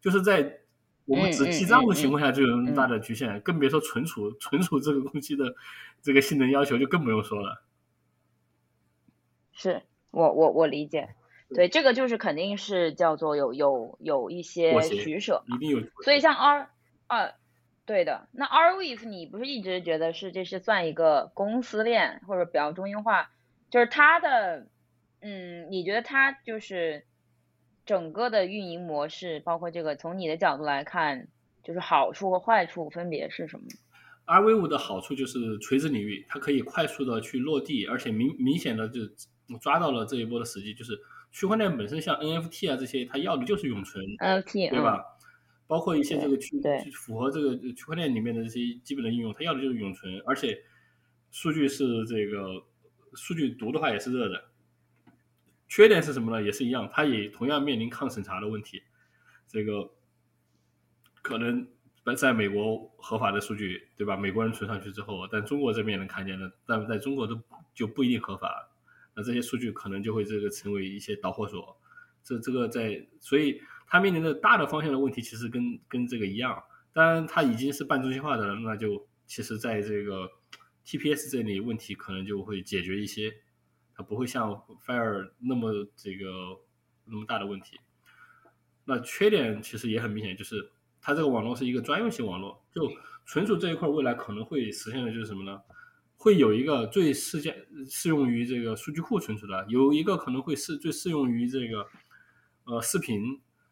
[0.00, 0.60] 就是在
[1.06, 5.54] 我们只记账的情况下就有那么大的局限，更别说存储存储这个东西的
[6.02, 7.64] 这个性能要求就更不用说了。
[9.52, 11.14] 是我我我理解。
[11.54, 15.80] 对，这个就是肯定是叫做有有有一些取舍，一定有。
[16.02, 16.68] 所以像 R，
[17.06, 17.34] 呃，
[17.86, 18.26] 对的。
[18.32, 23.30] 那 Arweave 你不是一直觉得是这是算一个公司链或者比较中心化，
[23.70, 24.66] 就是它的，
[25.20, 27.04] 嗯，你觉得它就是
[27.86, 31.28] 整个的运营模式，包括这个从你的角度来看，
[31.62, 33.66] 就是好处和坏处分别是什么
[34.26, 39.00] ？Arweave 的好处就是垂直领域，它可以快速的去落地，而且明明显的就
[39.60, 40.98] 抓到了这一波的时机，就是。
[41.34, 45.02] 区块链本身像 NFT 啊这些，它要的就是永存，NFT 对吧？
[45.66, 46.60] 包括一些这个区
[46.92, 50.62] 符合这个区块链里面的这些基本的应用，它要的就是永存，而且
[51.32, 52.64] 数据是这个
[53.14, 54.44] 数据读的话也是热的。
[55.66, 56.40] 缺点是什么呢？
[56.40, 58.80] 也是一样，它也同样面临抗审查的问题。
[59.48, 59.90] 这个
[61.20, 61.66] 可能
[62.16, 64.16] 在美国合法的数据，对吧？
[64.16, 67.40] 美国人存上去之后，但中国这边能看见的，但在中国都
[67.74, 68.70] 就不一定合法。
[69.14, 71.76] 那这些数据可能就会这个成为一些导火索，
[72.22, 76.62] 这这个在，所以它面临的大的方向的问题其实跟跟这个一样，
[76.92, 80.28] 当然它已经是半中心化的了，那就其实在这个
[80.84, 83.32] TPS 这里问题可能就会解决一些，
[83.94, 84.50] 它不会像
[84.86, 86.26] Fire 那么这个
[87.04, 87.78] 那么大的问题。
[88.84, 92.90] 那缺点其实也很明显，就是它这个网络是一个专用性网络，就
[93.26, 95.60] 存储这一块未来可能会实现的就是什么呢？
[96.24, 97.54] 会有一个最适现
[97.86, 101.86] 适用于这个数据库存储的，有一个可能会适最适用于这个
[102.64, 103.20] 呃视频，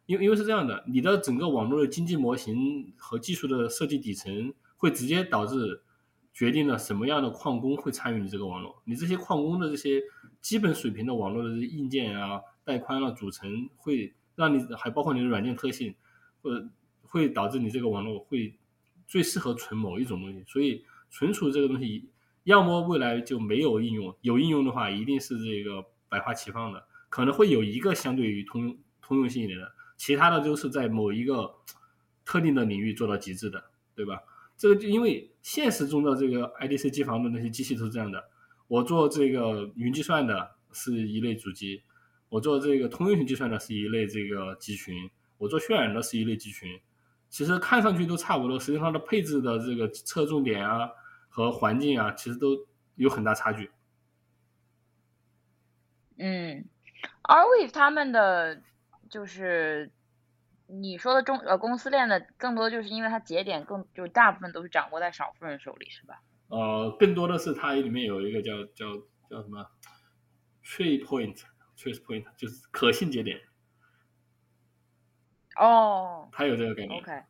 [0.04, 5.82] 因为因为是这样的，你的整个网络的经济模型和技术的设计底层会直接导致
[6.34, 10.02] 决定了什么样的矿工会参与你这个网络，你这些矿工的这些
[10.42, 15.94] 基本水平的网络的硬件啊、带宽啊、组成，会让你还包括你的软件特性，
[16.42, 16.68] 或者
[17.00, 18.54] 会导致你这个网络会
[19.08, 22.10] 最适合存某一种东西，所以存储这个东西。
[22.44, 31.54] 要么未来就没有应用，有应用的话一定是这个百花齐放的，可能会有一个相对于通用通用性一点的，其他的都是在某一个
[32.24, 33.62] 特定的领域做到极致的，
[33.94, 34.20] 对吧？
[34.56, 38.22] 这个就因为现实中的这个 IDC 机房的那些机器都是这样的，
[38.68, 41.82] 我做这个云计算的是一类主机，
[42.28, 46.80] 我做这个通用型计算的是一类这个集群，我做渲染的是一类集群，
[47.28, 50.88] 其实看上去都差不多，实际上它的配置的这个侧重点啊
[51.32, 53.70] 和环境啊，其实都有很大差距。
[56.18, 56.68] 嗯
[57.22, 58.62] ，Arweave 他们的
[59.08, 59.90] 就是
[60.66, 66.22] 你说的中呃公司链的，更多就是因为它节点更就大部分都是掌握在少数人手里，是吧？
[66.48, 68.86] 呃，更多的是它里面有一个叫叫
[69.30, 69.66] 叫什么
[70.62, 73.40] tree point，trace point，就是可信节点。
[75.56, 77.00] 哦，它有这个概念。
[77.00, 77.22] OK，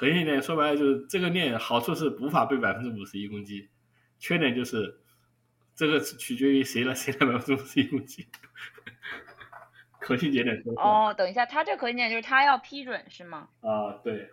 [0.00, 3.68] 可信节点说白了就是这个链好处是无法被百分之五十一攻击，
[4.18, 4.98] 缺点就是
[5.74, 8.26] 这个取决于谁来谁来百分之五十一攻击。
[9.98, 13.50] 可信节点说哦，等一下，它这可信点就是它要批准是吗？
[13.60, 14.30] 啊，对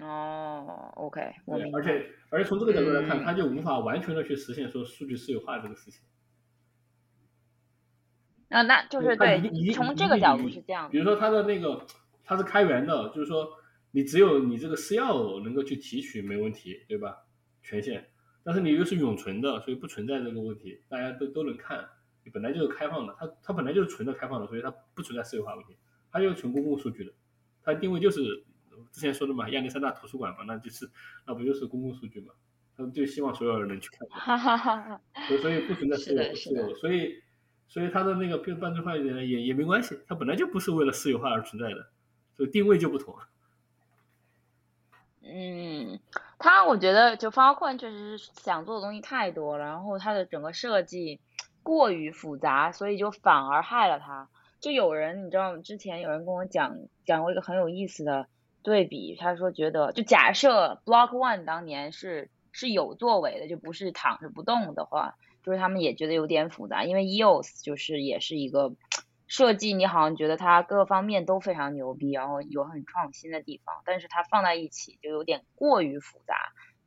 [0.00, 1.78] 哦，OK，我对，明白。
[1.78, 6.02] 而且而且从这个角度来看，嗯它就无法完全的去实现说数据私有化这个事情。
[8.48, 9.40] 啊，那就是对
[9.72, 10.90] 从这个角度是这样的。
[10.90, 11.86] 比如说它的那个
[12.30, 13.50] 它是开源的，就是说
[13.90, 17.16] 你只有你这个私钥能够去提取没问题，对吧？
[17.60, 18.08] 权限，
[18.44, 21.88] 但是你又是永存的，所以不存在这个问题，大家都都能看。
[22.22, 25.76] 你本来就是开放的，它它本来就是纯的开放的，所以它不存在私有化问题，
[26.12, 27.12] 它就是纯公共数据的，
[27.64, 28.44] 它定位就是
[28.92, 30.88] 之前说的嘛，亚历山大图书馆嘛，那就是
[31.26, 32.32] 那不就是公共数据嘛？
[32.76, 34.08] 他们就希望所有人能去看。
[34.08, 35.00] 哈哈哈哈。
[35.26, 37.14] 所以所以不存在私有私有，所以
[37.66, 41.90] 所以它的那个变半证化一点也也没关系，它本来就不是为了私有化而存在的，
[42.40, 43.14] 所以定位就不同。
[45.20, 46.00] 嗯，
[46.38, 51.20] 他我觉得就 Filecoin 确实是想做的东西太多了，然后它的整个设计
[51.62, 54.30] 过于复杂，所以就反而害了他。
[54.58, 58.26] 就有人你知道，之前有人跟我讲讲过一个很有意思的
[58.62, 68.72] 对比，他说觉得就假设 Block One 当年是是有作为的，就不是躺着不动的话，就是他们也觉得有点复杂，因为 EOS 就是也是一个
[69.30, 76.34] 设计，你好像觉得它各方面都非常牛逼，然后有很创新的地方，但是它放在一起就有点过于复杂，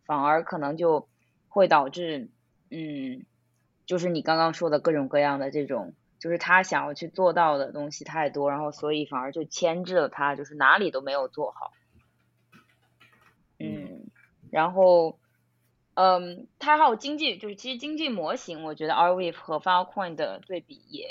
[0.05, 1.07] 反而可能就
[1.47, 2.29] 会导致，
[2.69, 3.25] 嗯，
[3.85, 11.71] 就是你刚刚说的各种各样的这种，就是他想要去做到的东西太多，然后所以反而就牵制了他，就是哪里都没有做好。
[13.57, 14.07] 嗯，
[14.51, 15.17] 然后，
[15.93, 21.07] 嗯，它还有经济，就是其实经济模型，我觉得 Arweave 和 Filecoin 的对比也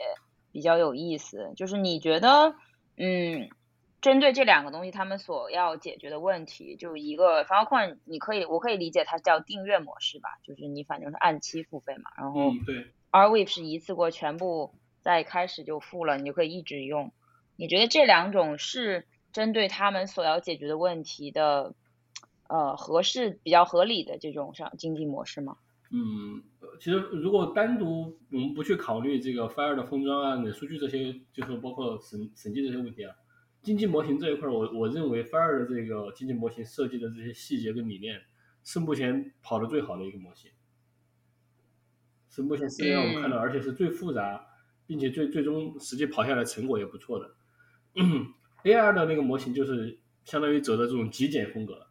[0.52, 1.52] 比较有意思。
[1.56, 2.54] 就是你觉得，
[2.96, 3.50] 嗯，
[4.00, 17.12] 针对这两个东西，他们所要解决的问题，就一个 Filecoin，你可以，我可以理解它叫订阅模式吧，就是你反正是按期付费嘛，然后嗯，对，Arweave 是一次过全部在开始就付了，你就可以一直用。
[17.56, 21.74] 你觉得这两种是针对他们所要解决的问题的，
[22.48, 25.56] 呃，合适比较合理的这种上经济模式吗？
[25.90, 26.51] 嗯，呃
[26.82, 33.14] 其实如果单独我们不去考虑这个 Fire 的封装啊、冷数据这些，就是包括审审计这些问题啊，
[33.62, 38.20] 经济模型这一块儿，我我认为 Fire 的这个经济模型设计的这些细节跟理念，
[38.64, 40.50] 是目前跑的最好的一个模型，
[42.28, 44.44] 是目前市面上我们看到，而且是最复杂，
[44.84, 47.30] 并且最最终实际跑下来成果也不错的。
[48.64, 51.86] AR 的那个模型就是相当于走的这种极简风格，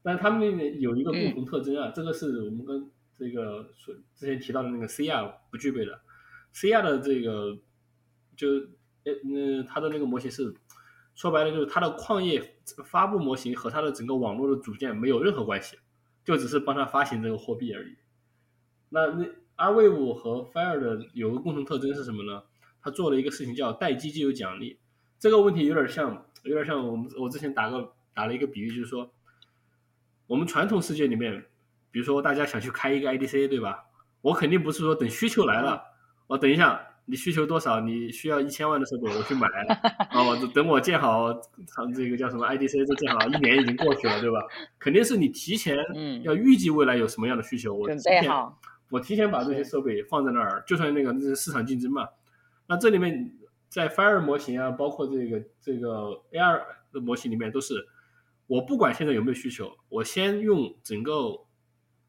[0.00, 6.00] 但是他们有一个共同特征啊，这个是我们跟这个说之前提到的那个 CR 不具备的。
[6.54, 7.58] CR 的这个
[8.36, 8.48] 就
[9.04, 10.54] 呃那它的那个模型是
[11.14, 15.76] 说白了就是它的矿业发布模型和它的整个网络的组件没有任何关系，
[16.24, 17.96] 就只是帮它发行这个货币而已。
[18.88, 22.42] 那那 r w a v e 和 Fire 的有个共同特征是什么呢？
[22.80, 24.78] 它做了一个事情叫待机就有奖励。
[25.18, 29.12] 这个问题有点像，有点像我们我之前打个打了一个比喻，就是说，
[30.28, 31.44] 我们传统世界里面，
[31.98, 33.84] 比如说大家想去开一个 IDC，对吧？
[34.20, 35.82] 我肯定不是说等需求来了，
[36.28, 39.48] 我等一下你需求多少，你需要一千万的设备，我去买，
[40.10, 41.26] 啊， 我等我建好，
[41.96, 44.38] 这个叫什么 IDC 都建好，一年已经过去了，对吧？
[44.78, 48.30] 肯定是你提前嗯要预计未来有什么样的需求，我准提前
[48.90, 52.06] 我提前把这些设备放在那儿，就算那个那是市场竞争嘛。
[52.68, 53.32] 那这里面
[53.68, 57.74] 在 Fire 模型啊，包括这个这个 AR 的模型里面，都是
[58.46, 61.12] 我不管现在有没有需求，我先用整个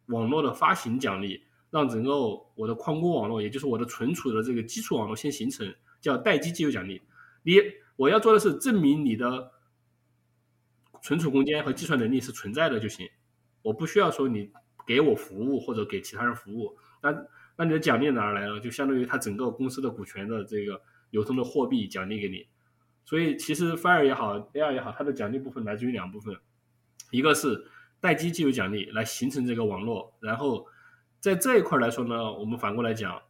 [0.09, 2.15] 网络的发行奖励，让整个
[2.55, 7.01] 我的矿工网络，也就是我的存储的这个基础网络先形成，叫待机既有奖励。
[7.43, 7.55] 你
[7.95, 9.51] 我要做的是证明你的
[11.01, 13.09] 存储空间和计算能力是存在的就行，
[13.61, 14.51] 我不需要说你
[14.85, 16.77] 给我服务或者给其他人服务。
[17.01, 17.15] 那
[17.55, 18.59] 那你的奖励哪儿来呢？
[18.59, 20.81] 就相当于它整个公司的股权的这个
[21.11, 22.47] 流通的货币奖励给你。
[23.05, 26.35] 所以其实 Fire 也好，AR 也好，它的奖励部分来自于两部分，
[27.11, 27.65] 一个是
[27.99, 30.65] 待机就有奖励来形成这个网络，然后
[31.19, 33.21] 在这一块来说呢，我们反过来讲，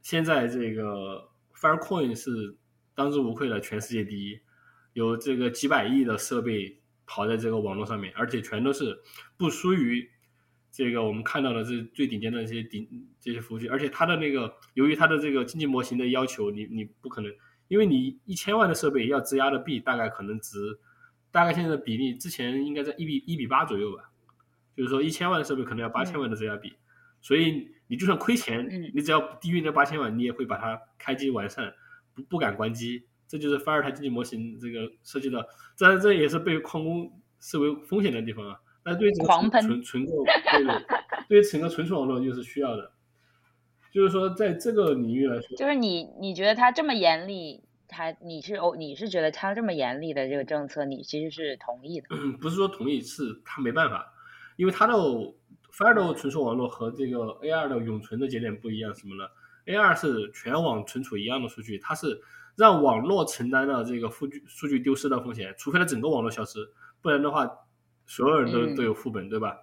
[0.00, 2.56] 现在这个 Firecoin 是
[2.94, 4.40] 当之无愧的全世界第一。
[4.92, 9.00] 有这个几百亿的设备跑在这个网络上面，而且全都是
[9.36, 10.10] 不输于
[10.72, 17.32] 这个我们看到的这最顶尖的这些顶这些服务器，而且它的那个由于它的这个经济模型的要求，你你不可能，
[17.68, 20.78] 因为你一千万的设备要质押的币大概可能值，
[21.30, 24.10] 大概现在的比例之前应该在一比一比八左右吧，
[24.76, 26.72] 就是说一千万的设备可能要八千万的质押币，
[27.20, 31.72] 所以你就算亏钱，嗯你只要低于那八千万，你也会把它开机完善，
[32.14, 33.04] 不不敢关机。
[33.28, 38.58] 这就是 Fire 它经济模型这个设计的，这这也是被矿工视为风险的地方啊。
[38.82, 40.86] 但对整个存存购，对对，
[41.28, 42.90] 对于整个存储网络又是需要的。
[43.92, 52.06] 就是说，在这个领域来说，就是你你觉得他这么严厉，他你是哦你是觉得他这么严厉的这个政策，你其实是同意的。
[52.10, 54.14] 嗯，不是说同意，是他没办法，
[54.56, 59.28] 因为他的的存储网络和这个 A2 的永存的节点不一样，什么呢
[59.66, 62.20] ？A2 是全网存储一样的数据，它是
[62.56, 66.58] 让网络承担了这个数据数据丢失的风险，除非它整个网络消失，
[67.00, 67.50] 不然的话，
[68.06, 69.56] 所有人都、嗯都有副本，对吧？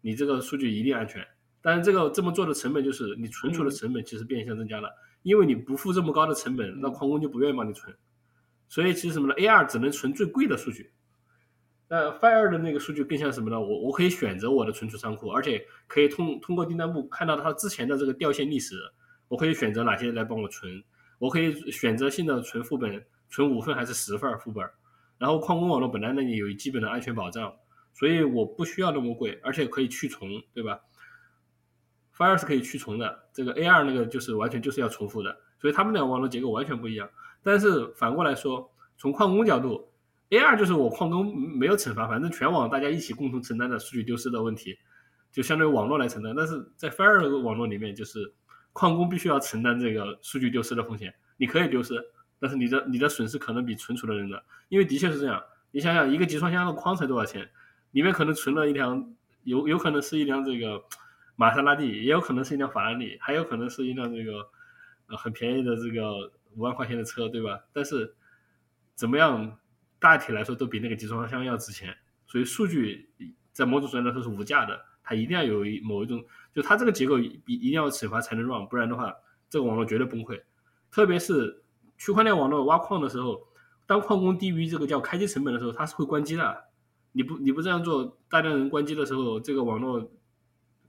[0.00, 1.26] 你这个数据一定安全。
[1.62, 4.90] 但是这个这么做的成本就是你存储的嗯成本其实变相增加了，
[5.24, 7.92] 因为你不付这么高的成本，那嗯矿工就不愿意帮你存。
[8.68, 10.92] 所以其实什么呢？A2 只能存最贵的数据，
[11.88, 13.60] 那 Fire 的那个数据更像什么呢？
[13.60, 18.76] 我我可以选择我的存储仓库，而且可以通通过订单部看到它之前的这个掉线历史，
[19.28, 20.82] 我可以选择哪些来帮我存，
[21.18, 24.64] 我可以选择性的存副本，存五份还是十份副本。
[25.16, 27.54] 然后矿工网络本来那里有基本的安全保障，
[27.92, 30.80] 所以我不需要那么贵，而且可以去重，对吧
[32.16, 37.08] ？Fire 是可以去重的，这个 A2 那个就是完全就是要重复的，所以他们俩网络结构完全不一样。
[37.42, 39.90] 但是反过来说，从矿工角度
[40.30, 44.78] ，A 二就是我矿工没有惩罚，反正全网大家一起共同承担的数据丢失的问题，
[45.32, 46.34] 就相当于网络来承担。
[46.36, 48.32] 但是在 Fire 的网络里面，就是
[48.72, 51.12] 矿工必须要承担这个数据丢失的风险。
[51.36, 51.94] 你可以丢失，
[52.38, 55.42] 但是你的你的损失可能比存储的人的，因为的确是这样。
[55.72, 57.50] 你想想，一个集装箱的矿才多少钱？
[57.90, 59.12] 里面可能存了一辆，
[59.42, 60.82] 有有可能是一辆这个
[61.36, 64.48] 玛莎拉蒂，也有可能是一辆法拉利，还有可能是一辆这个
[65.08, 67.60] 呃很便宜的这个五万块钱的车，对吧？
[67.72, 68.14] 但是
[68.94, 69.58] 怎么样，
[69.98, 71.96] 大体来说都比那个集装箱要值钱。
[72.26, 73.10] 所以数据
[73.52, 76.24] 在某种程度上说是无价的，它一定要有一某一种，
[76.54, 79.14] 就它这个结构一一定要惩罚才能 run，不然的话，
[79.50, 80.40] 这个网络绝对崩溃。
[80.90, 81.62] 特别是
[81.98, 83.46] 区块链网络挖矿的时候，
[83.86, 86.64] 当矿工低于这个叫开机成本的时候，它是会关机的。
[87.12, 90.10] 你不你不这样做，大量人关机的时候，这个网络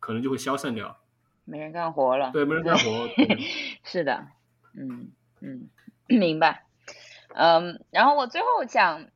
[0.05, 0.99] 可能就会消散掉。
[1.45, 2.29] 没人干活了。
[2.31, 3.09] 对，没人干活。
[3.83, 4.27] 是的，
[4.75, 5.67] 嗯嗯，
[6.07, 6.63] 明白。
[7.33, 9.09] 嗯，然后我最后想，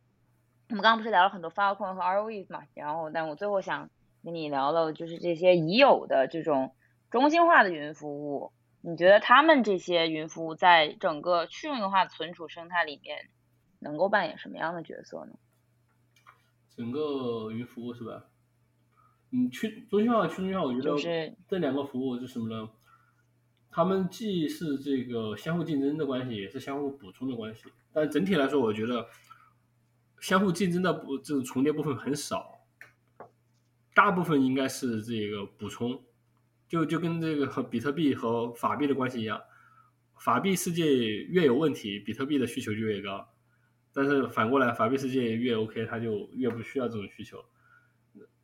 [0.69, 3.91] 我们刚刚不是聊了很多 Filecoin 和 ROE 嘛，然后但我最后想
[4.23, 6.73] 跟你聊聊，就是这些已有的这种
[7.11, 13.29] 中心化的云服务，你觉得他们这些云服务在整个去中心化存储生态里面
[13.77, 15.33] 能够扮演什么样的角色呢？
[16.75, 18.23] 整个云服务是吧？
[19.31, 22.69] 嗯，去中心化、去中心化，我觉得这两个服务是什么呢？
[23.71, 27.65] 他们既是这个相互竞争的关系，也是相互补充的关系。
[27.93, 29.07] 但整体来说，我觉得
[30.19, 32.65] 相互竞争的部这种重叠部分很少，
[33.93, 36.01] 大部分应该是这个补充。
[36.67, 39.41] 就就跟这个和比特币和法币的关系一样，
[40.17, 43.27] 法币世界越有问题，比特币的需求就越高。
[43.93, 47.43] 但是反过来，法币世界越 OK，它就越不需要这种需求。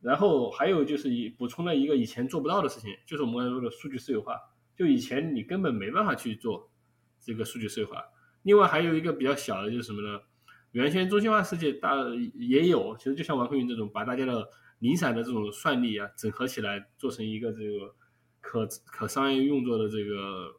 [0.06, 4.40] 然后还有就是以补充了一个以前做不到的事情，就是我们刚才说的数据私有化。
[4.78, 6.70] 就以前你根本没办法去做
[7.20, 8.04] 这个数据私有化。
[8.44, 10.22] 另外还有一个比较小的就是什么呢？
[10.74, 11.96] 原先中心化世界大
[12.36, 14.48] 也有，其实就像王坤云这种，把大家的
[14.78, 17.96] 零散的这种算力啊整合起来，做成一个这个
[18.42, 20.54] 可可商业用作的这个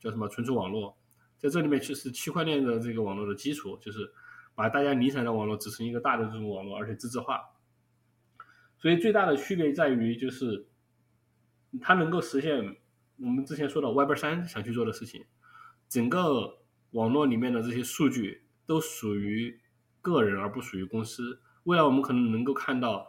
[0.00, 0.98] 叫什么存储网络。
[1.38, 4.10] 在这里面，其实区块链的这个网络的基础就是
[4.56, 7.40] 把大家零散的网络组成一个大的这种网络，而且自治化。
[8.78, 10.66] 所以最大的区别在于，就是
[11.80, 12.76] 它能够实现
[13.18, 15.24] 我们之前说的 Web 三想去做的事情。
[15.88, 16.58] 整个
[16.90, 19.60] 网络里面的这些数据都属于
[20.02, 21.40] 个人，而不属于公司。
[21.64, 23.06] 未来我们可能能够看到，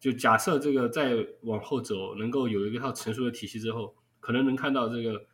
[0.00, 5.26] 就假设这个再往后走，能够有一套成熟的体系之后，可能能看到这个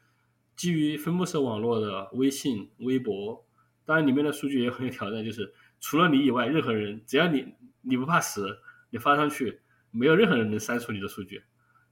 [0.56, 3.46] 基于分布式网络的微信、微博，
[3.84, 8.58] 当然里面的数据也很有挑战，就是除了你以外，任何人只要你你不怕死，
[8.92, 11.42] 你发上去，没有任何人能删除你的数据。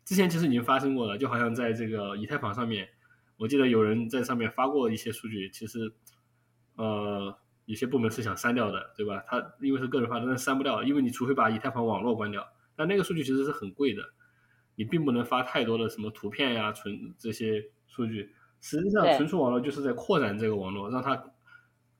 [0.05, 2.88] 之前其实已经发生过了，就好像在这个以太坊上面，
[3.38, 5.92] 我记得有人在上面发过一些数据，其实
[6.76, 7.34] 呃
[7.64, 9.24] 有些部门是想删掉的，对吧？
[9.26, 12.46] 他因为是个人发的，但是删不掉，因为你除非把以太坊网络关掉，
[12.76, 14.03] 但那个数据其实是很贵的，
[14.74, 18.34] 你并不能发太多的什么图片呀、存这些数据。
[18.61, 21.16] 实际上，存储网络就是在扩展这个网络，让它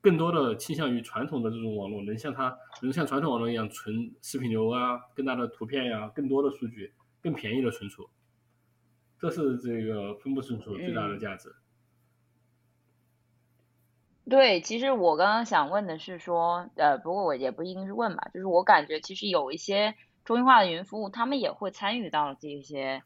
[0.01, 6.93] 更多的倾向于传统的这种网络，能像它能像传统网络一样存视频流啊，更大的图片呀、更多的数据，
[7.23, 8.09] 更便宜的存储，
[9.19, 11.55] 这是这个分布式存储最大的价值。
[14.29, 19.95] 对，其实我刚刚想问的是说，呃，不过我也不一定是问吧，就是我感觉其实有一些
[20.25, 23.03] 中心化的云服务，他们也会参与到这些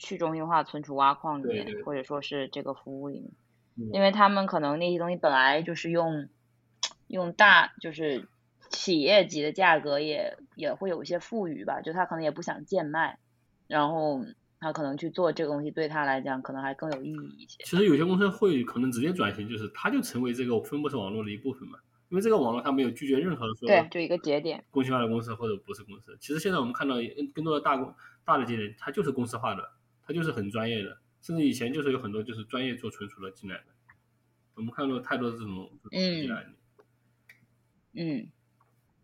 [0.00, 1.74] 去中心化存储挖矿里面，对。
[1.74, 3.45] 对或者说是这个服务里面，嗯
[3.92, 6.28] 因为他们可能那些东西本来就是用
[7.08, 8.26] 用大就是
[8.70, 13.18] 企业级的价格也也会有一些富裕吧，就他可能也不想贱卖，
[13.66, 14.24] 然后
[14.58, 17.62] 他可能去做这个东西对他来讲可能还更有意义一些。
[17.64, 24.64] 其实有些公司会可能直接转型，就是它就成为这个分布式网络的一部分嘛，因为这个网络它没有拒绝任何说对，就一个节点。
[24.70, 26.16] 公司化的公司或者不是公司。
[26.20, 26.96] 其实现在我们看到
[27.34, 29.70] 更多的大公大的节点，它就是公司化的，
[30.06, 30.96] 它就是很专业的，
[31.26, 33.64] 甚至以前就是有很多就是专业做存储的进来的。
[34.54, 36.56] 我们看到太多的这种进来案例。
[37.94, 38.30] 嗯，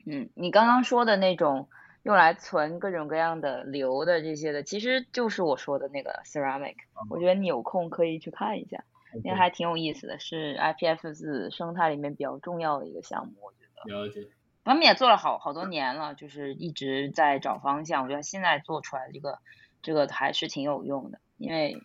[0.07, 1.69] 嗯，你刚刚说的那种
[2.05, 6.77] 用来存各种各样的流的这些的，其实就是我说的那个 Ceramic，
[7.11, 8.85] 我觉得你有空可以去看一下，
[9.25, 13.93] 因为还挺有意思的，是 IPFS 生态里面比较重要的一个项目，我觉得。
[13.93, 14.29] 了解，
[14.63, 18.05] 他们也做了好好多年了，就是一直在找方向。
[18.05, 19.41] 我觉得现在做出来这个
[19.83, 21.83] 这个还是挺有用的，因为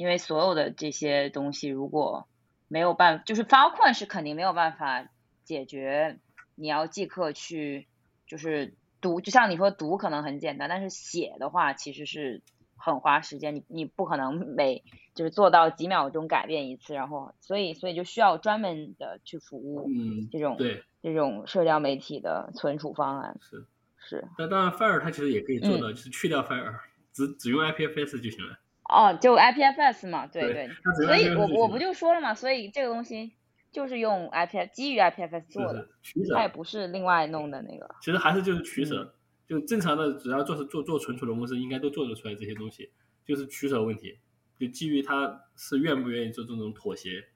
[0.00, 2.26] 因为所有的这些东西如果
[2.68, 5.06] 没有办，就是发困是肯定没有办法
[5.44, 6.18] 解决。
[6.54, 7.86] 你要即刻去
[8.26, 8.72] 就是
[9.02, 12.40] 读，就像你说读可能很简单，但是写的话其实是
[12.78, 14.82] 很花时间，你你不可能每
[15.14, 23.66] 就是做到几秒钟改变一次，然后所以所以就需要专门的去服务嗯，这种对，这种社交媒体的存储方案是。
[23.98, 26.74] 是但当然，Fire 它其实也可以做嗯到，就是去掉 Fire，
[27.12, 28.58] 只只用 IPFS 就行了。
[28.90, 30.68] 哦，就 IPFS 嘛，对对
[31.06, 33.32] 所以我我不就说了嘛，所以这个东西
[33.70, 35.88] 就是用 IPF 基于 IPFS 做的，
[36.34, 39.14] 它也不是另外弄的那个，其实还是就是取嗯舍，
[39.46, 42.90] 就正常的只要做是做做存储的公司，应该都做得出来这些东西，
[43.24, 44.18] 就是取舍问题，
[44.58, 47.28] 就基于他是愿不愿意做这种妥协。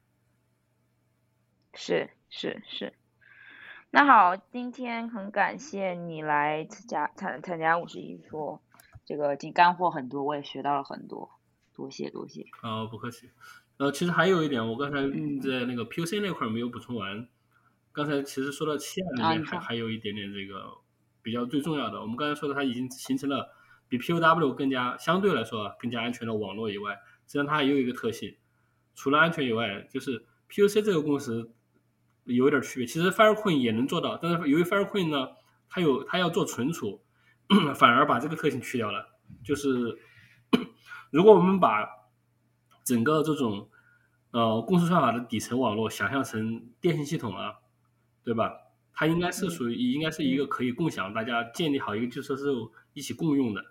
[1.72, 2.92] 是是是。
[3.90, 8.60] 那好，今天很感谢你来参加参参加五十一说，
[9.04, 11.30] 这个今干货很多，我也学到了很多，
[11.74, 12.44] 多谢多谢。
[12.62, 13.30] 啊、不客气。
[13.76, 17.28] 呃，其实还有一点，我刚才嗯在那个 POC 那块儿没有补充完。
[17.92, 20.78] 刚才其实说到七亚里面还、还有一点点这个
[21.22, 23.48] 比较最重要的，我们刚才说的它已经形成了
[23.88, 26.94] 比 POW 更加相对来说啊更加安全的网络以外，
[27.26, 28.36] 实际上它还有一个特性，
[28.94, 31.50] 除了安全以外，就是 POC 这个共识
[32.24, 32.86] 有一点区别。
[32.86, 35.28] 其实 Firecoin 也能做到，但是由于 Firecoin 呢，
[35.68, 37.00] 它有它要做存储，
[37.74, 39.08] 反而把这个特性去掉了。
[39.42, 39.98] 就是
[41.14, 41.88] 如果我们把
[42.82, 43.68] 整个这种
[44.32, 47.54] 呃共识算法的底层网络想象成电信系统啊，
[48.24, 48.52] 对吧？
[48.92, 53.64] 它应该是属于应该是一个可以共享，大家建立好一个基础设施后一起共用的。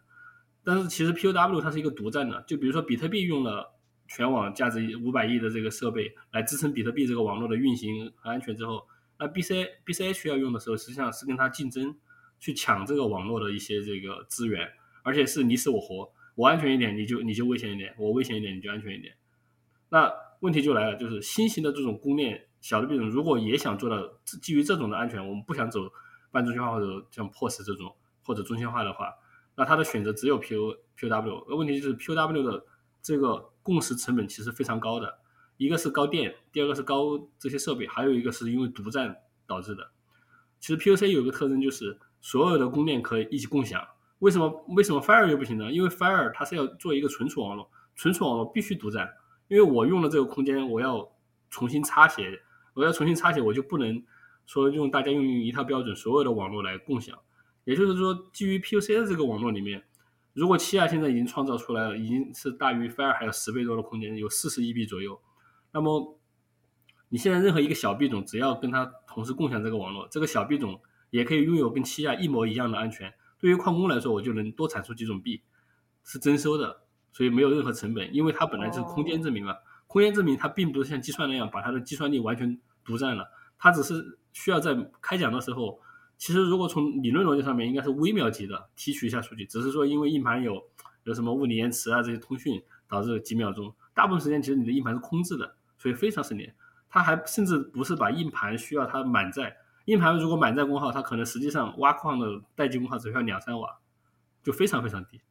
[0.64, 3.74] 但是其实 POW 它是一个独占的，就比如说比特币用了
[4.08, 8.88] 全网价值五百亿的这个设备来支撑比特币这个网络的运行和安全之后，
[9.20, 11.94] 那 BC BCH 要用的时候，实际上是跟它竞争，
[12.40, 14.66] 去抢这个网络的一些这个资源，
[15.04, 19.14] 而且是你死我活，我安全一点你就你就危险一点，我危险一点你就安全一点。
[19.90, 24.02] 那问题就来了，就是新型的这种公链小的币种，如果也想做到
[24.42, 25.82] 基于这种的安全，我们不想走
[26.32, 29.14] 半中心化或者像 POS 这种或者中心化的话，
[29.56, 31.46] 那它的选择只有 PO POW。
[31.50, 32.66] 而问题就是 POW 的
[33.02, 35.20] 这个共识成本其实非常高的，
[35.58, 39.16] 一个是高电，第二个是高这些设备，还有一个是因为独占
[39.46, 39.92] 导致的。
[40.60, 43.86] 其实 POC 有一个特征就是所有的公链可以一起共享。
[44.24, 45.70] 为什么为什么 Fire 又不行呢？
[45.70, 49.14] 因为 Fire 它是要做一个存储网络，存储网络必须独占。
[49.50, 51.12] 因为我用了这个空间，我要
[51.50, 52.40] 重新插写，
[52.74, 54.02] 我要重新插写，我就不能
[54.46, 57.20] 说用大家用一套标准，所有的网络来共享。
[57.66, 59.84] 也就是说，基于 POC 的这个网络里面，
[60.32, 65.20] 如果七亚现在已经创造出来了，已经是大于 Fire 还有十倍多的空间，有四十亿币左右。
[65.74, 66.18] 那么
[67.10, 73.14] 你现在任何一个小币种，只要跟它同时共享这个网络，这个小币种也可以拥有跟七亚一模一样的安全。
[73.44, 75.42] 对于矿工来说，我就能多产出几种币，
[76.06, 76.80] 是征收的。
[77.12, 79.54] 所以没有任何成本，因为它本来就是空间证明嘛。
[79.86, 85.78] 空间证明它并不是像计算那样把它的计算力完全独占了，它只是需要在开奖的时候，
[86.18, 90.64] 其实如果从理论逻辑上面应该是微秒级的提取一下数据，只是说因为硬盘有
[91.04, 96.56] 有什么物理延迟啊这些通讯导致几秒钟，大部分时间其实你的硬盘是空置的，所以非常省电。
[96.90, 99.56] 它还甚至不是把硬盘需要它满载，
[99.86, 103.80] 硬盘如果满载功耗，它可能实际上挖矿的待机功耗只需要两三瓦，
[104.42, 105.22] 就非常非常低。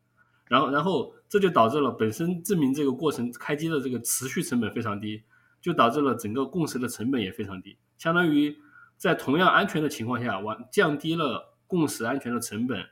[0.47, 5.23] 然后，然后这就导致了本身证明这个过程开机的这个持续成本非常低，
[5.63, 7.79] 就导致了整个共识的成本也非常低。
[7.97, 8.59] 相当于
[8.99, 12.85] 在同样安全的情况下，完降低了共识安全的成本，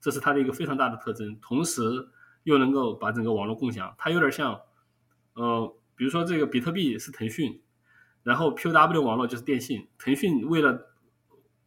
[0.00, 1.38] 这是它的一个非常大的特征。
[1.40, 2.10] 同时
[2.42, 4.60] 又能够把整个网络共享，它有点像，
[5.32, 7.62] 呃，比如说这个比特币是腾讯，
[8.22, 10.89] 然后 POW 网络就是电信，腾讯为了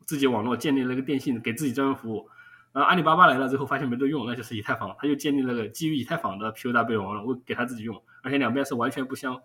[0.05, 2.29] 自己网络建立了个电信，给自己专门服务。
[2.71, 9.39] 然后阿里巴巴来了之后，发现没得用，那就是以太坊，他就建立了个基于以太坊的 POW 网络，我给他自己用，而且两边是完全不相，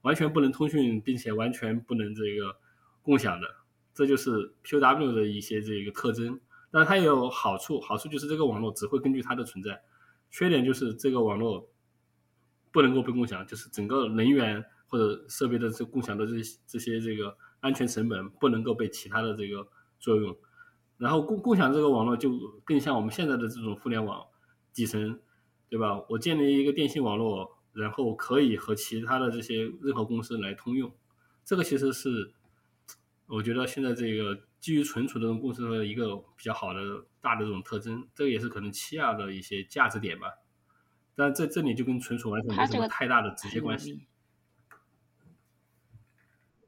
[0.00, 2.56] 完全不能通讯，并且完全不能这个
[3.02, 3.46] 共享的，
[3.94, 6.40] 这就是 POW 的一些这个特征。
[6.72, 9.80] 但它也有好处，好处就是这个网络只会根据它的存在，
[10.30, 11.68] 缺点就是这个网络
[12.72, 16.32] 不能够被共享，就是整个能源或者设备的这共享的这
[16.66, 19.68] 这些这个安全成本不能够被其他的这个
[20.02, 20.36] 作用。
[20.98, 22.30] 然后共共享这个网络就
[22.64, 24.24] 更像我们现在的这种互联网
[24.74, 25.18] 底层，
[25.68, 26.04] 对吧？
[26.08, 30.94] 我建立一个电信网络，然后可以和其他的这些任何公司来通用。
[31.44, 32.32] 这个其实是
[33.26, 36.80] 我觉得现在这个基于存储的这种公司的一个比较好的
[37.20, 38.06] 大的这种特征。
[38.14, 40.28] 这个也是可能七亚的一些价值点吧。
[41.16, 44.06] 但在这里就跟存储完全没什么太大的直接关系。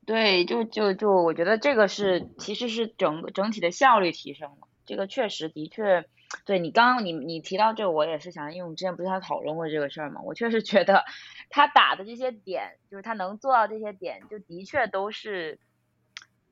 [0.07, 6.05] 对，就就就我觉得这个是其实是整整体的效率提升了，这个确实的确，
[6.45, 11.05] 对你刚刚你你提到这个，我也是想，因为我们之前不是还讨论过这个事儿嘛，我确实觉得
[11.49, 15.59] 他打的这些点，就是他能做到这些点，就的确都是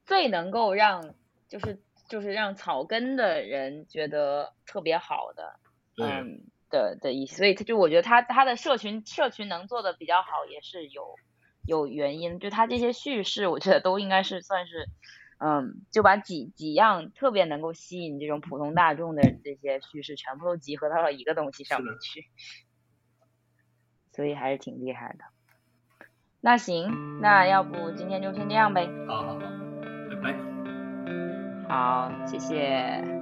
[0.06, 1.14] 最能够让
[1.48, 1.78] 就是
[2.08, 5.60] 就是让草根的人觉得特别好的，
[6.02, 6.40] 嗯
[6.70, 11.16] 的的意思，所以他就我觉得他他的社群社群能做的比较好，也是有。
[11.66, 14.88] 有原因，就他这些叙事，我觉得都应该是算是，
[15.38, 22.26] 嗯，就把几几样特别能够吸引这种普通大众的这些叙事，全部都集合到了一个东西上面去，
[24.12, 25.24] 所以还是挺厉害的。
[26.40, 28.88] 那行，那要不今天就先这样呗。
[29.06, 29.40] 好好好，
[30.10, 30.34] 拜拜。
[31.68, 33.21] 好，谢谢。